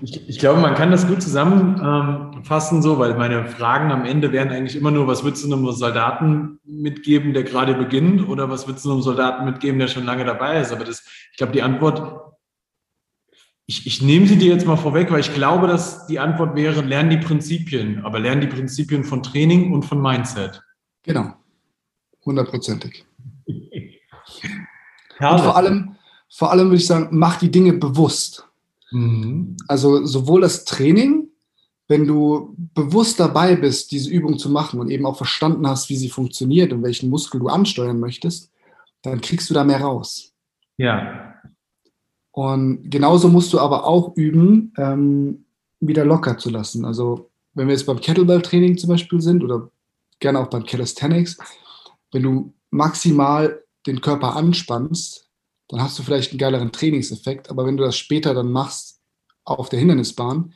[0.05, 4.49] ich, ich glaube, man kann das gut zusammenfassen, so, weil meine Fragen am Ende wären
[4.49, 8.85] eigentlich immer nur, was würdest du einem Soldaten mitgeben, der gerade beginnt, oder was würdest
[8.85, 10.71] du einem Soldaten mitgeben, der schon lange dabei ist?
[10.71, 12.35] Aber das, ich glaube, die Antwort,
[13.65, 16.81] ich, ich nehme sie dir jetzt mal vorweg, weil ich glaube, dass die Antwort wäre,
[16.81, 20.61] lern die Prinzipien, aber lern die Prinzipien von Training und von Mindset.
[21.01, 21.33] Genau.
[22.23, 23.05] Hundertprozentig.
[23.47, 25.95] Und vor allem,
[26.29, 28.44] vor allem würde ich sagen, mach die Dinge bewusst.
[28.95, 29.57] Mhm.
[29.67, 31.27] Also sowohl das Training,
[31.87, 35.97] wenn du bewusst dabei bist, diese Übung zu machen und eben auch verstanden hast, wie
[35.97, 38.51] sie funktioniert und welchen Muskel du ansteuern möchtest,
[39.01, 40.33] dann kriegst du da mehr raus.
[40.77, 41.35] Ja.
[42.31, 45.45] Und genauso musst du aber auch üben, ähm,
[45.79, 46.85] wieder locker zu lassen.
[46.85, 49.69] Also wenn wir jetzt beim Kettlebell-Training zum Beispiel sind oder
[50.19, 51.37] gerne auch beim Calisthenics,
[52.11, 55.24] wenn du maximal den Körper anspannst,
[55.70, 57.49] dann hast du vielleicht einen geileren Trainingseffekt.
[57.49, 59.01] Aber wenn du das später dann machst
[59.43, 60.53] auf der Hindernisbahn,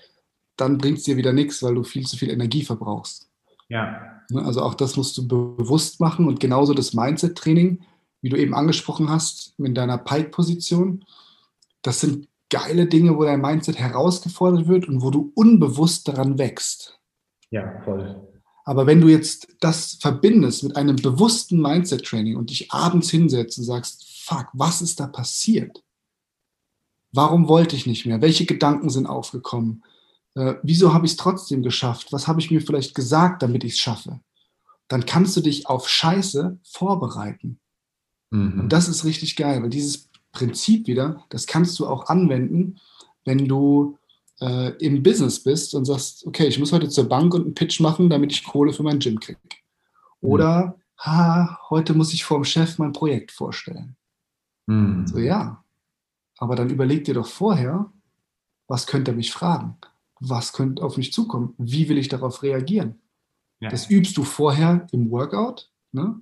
[0.55, 3.29] dann bringt es dir wieder nichts, weil du viel zu viel Energie verbrauchst.
[3.69, 4.21] Ja.
[4.29, 7.81] Ne, Also auch das musst du bewusst machen und genauso das Mindset-Training,
[8.21, 11.05] wie du eben angesprochen hast, in deiner Pike-Position.
[11.81, 16.99] Das sind geile Dinge, wo dein Mindset herausgefordert wird und wo du unbewusst daran wächst.
[17.51, 18.27] Ja, voll.
[18.65, 23.63] Aber wenn du jetzt das verbindest mit einem bewussten Mindset-Training und dich abends hinsetzt und
[23.63, 25.83] sagst, fuck, was ist da passiert?
[27.11, 28.21] Warum wollte ich nicht mehr?
[28.21, 29.83] Welche Gedanken sind aufgekommen?
[30.35, 32.13] Äh, wieso habe ich es trotzdem geschafft?
[32.13, 34.19] Was habe ich mir vielleicht gesagt, damit ich es schaffe?
[34.87, 37.59] Dann kannst du dich auf Scheiße vorbereiten.
[38.29, 38.61] Mhm.
[38.61, 42.79] Und das ist richtig geil, weil dieses Prinzip wieder, das kannst du auch anwenden,
[43.25, 43.97] wenn du
[44.39, 47.79] äh, im Business bist und sagst, okay, ich muss heute zur Bank und einen Pitch
[47.79, 49.39] machen, damit ich Kohle für mein Gym kriege.
[50.21, 53.95] Oder, ha, heute muss ich vor dem Chef mein Projekt vorstellen.
[54.69, 55.07] Mhm.
[55.07, 55.63] So, ja.
[56.37, 57.91] Aber dann überleg dir doch vorher,
[58.67, 59.77] was könnte er mich fragen?
[60.19, 61.53] Was könnte auf mich zukommen?
[61.57, 62.99] Wie will ich darauf reagieren?
[63.59, 63.69] Ja.
[63.69, 65.69] Das übst du vorher im Workout.
[65.91, 66.19] Ne?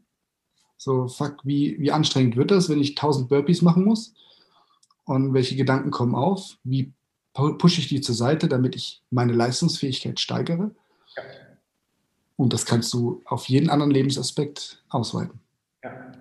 [0.78, 4.14] So, fuck, wie, wie anstrengend wird das, wenn ich 1000 Burpees machen muss?
[5.06, 6.58] Und welche Gedanken kommen auf?
[6.64, 6.93] Wie
[7.36, 10.72] pu- pushe ich die zur Seite, damit ich meine Leistungsfähigkeit steigere?
[12.36, 15.39] Und das kannst du auf jeden anderen Lebensaspekt ausweiten.
[15.84, 16.12] Ja.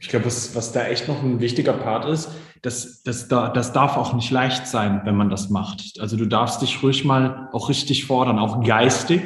[0.00, 2.30] Ich glaube, was, was da echt noch ein wichtiger Part ist,
[2.62, 5.98] das, das, da, das darf auch nicht leicht sein, wenn man das macht.
[6.00, 9.22] Also du darfst dich ruhig mal auch richtig fordern, auch geistig,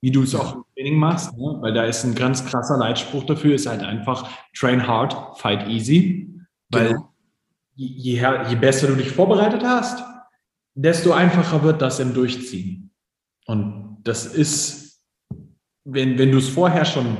[0.00, 1.58] wie du es auch im Training machst, ne?
[1.60, 6.34] weil da ist ein ganz krasser Leitspruch dafür, ist halt einfach train hard, fight easy.
[6.70, 7.12] Weil Genau.
[7.74, 10.02] je, je, je besser du dich vorbereitet hast,
[10.74, 12.90] desto einfacher wird das im Durchziehen.
[13.46, 15.02] Und das ist,
[15.84, 17.16] wenn, wenn du es vorher schon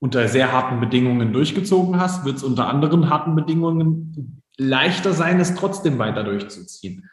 [0.00, 5.54] unter sehr harten Bedingungen durchgezogen hast, wird es unter anderen harten Bedingungen leichter sein, es
[5.54, 7.10] trotzdem weiter durchzuziehen.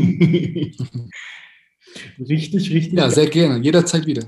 [2.19, 2.99] richtig, richtig.
[2.99, 3.59] Ja, sehr gerne.
[3.59, 4.25] Jederzeit wieder.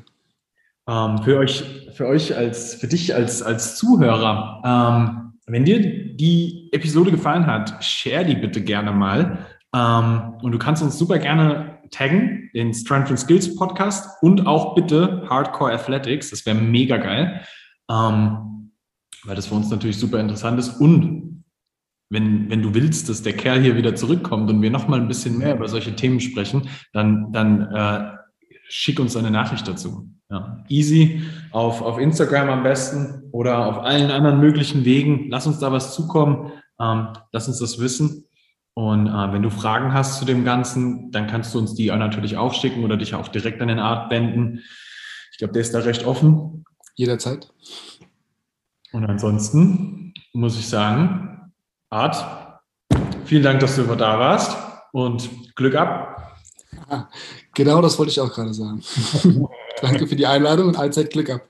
[0.88, 5.80] Ähm, für euch, für euch als, für dich als, als Zuhörer, ähm, wenn dir
[6.14, 9.46] die Episode gefallen hat, share die bitte gerne mal.
[9.74, 14.74] Ähm, und du kannst uns super gerne taggen, den Strength and Skills Podcast und auch
[14.74, 16.30] bitte Hardcore Athletics.
[16.30, 17.42] Das wäre mega geil.
[17.90, 18.70] Ähm,
[19.24, 20.80] weil das für uns natürlich super interessant ist.
[20.80, 21.33] Und
[22.14, 25.36] wenn, wenn du willst, dass der Kerl hier wieder zurückkommt und wir nochmal ein bisschen
[25.36, 28.16] mehr über solche Themen sprechen, dann, dann äh,
[28.68, 30.08] schick uns eine Nachricht dazu.
[30.30, 30.64] Ja.
[30.68, 35.28] Easy auf, auf Instagram am besten oder auf allen anderen möglichen Wegen.
[35.28, 36.52] Lass uns da was zukommen.
[36.80, 38.24] Ähm, lass uns das wissen.
[38.74, 41.98] Und äh, wenn du Fragen hast zu dem Ganzen, dann kannst du uns die auch
[41.98, 44.62] natürlich auch schicken oder dich auch direkt an den Art wenden.
[45.30, 46.64] Ich glaube, der ist da recht offen.
[46.96, 47.52] Jederzeit.
[48.92, 51.33] Und ansonsten muss ich sagen,
[51.90, 52.60] Art,
[53.24, 54.56] vielen Dank, dass du immer da warst
[54.92, 56.38] und Glück ab.
[57.54, 58.82] Genau das wollte ich auch gerade sagen.
[59.80, 61.42] Danke für die Einladung und allzeit Glück ab.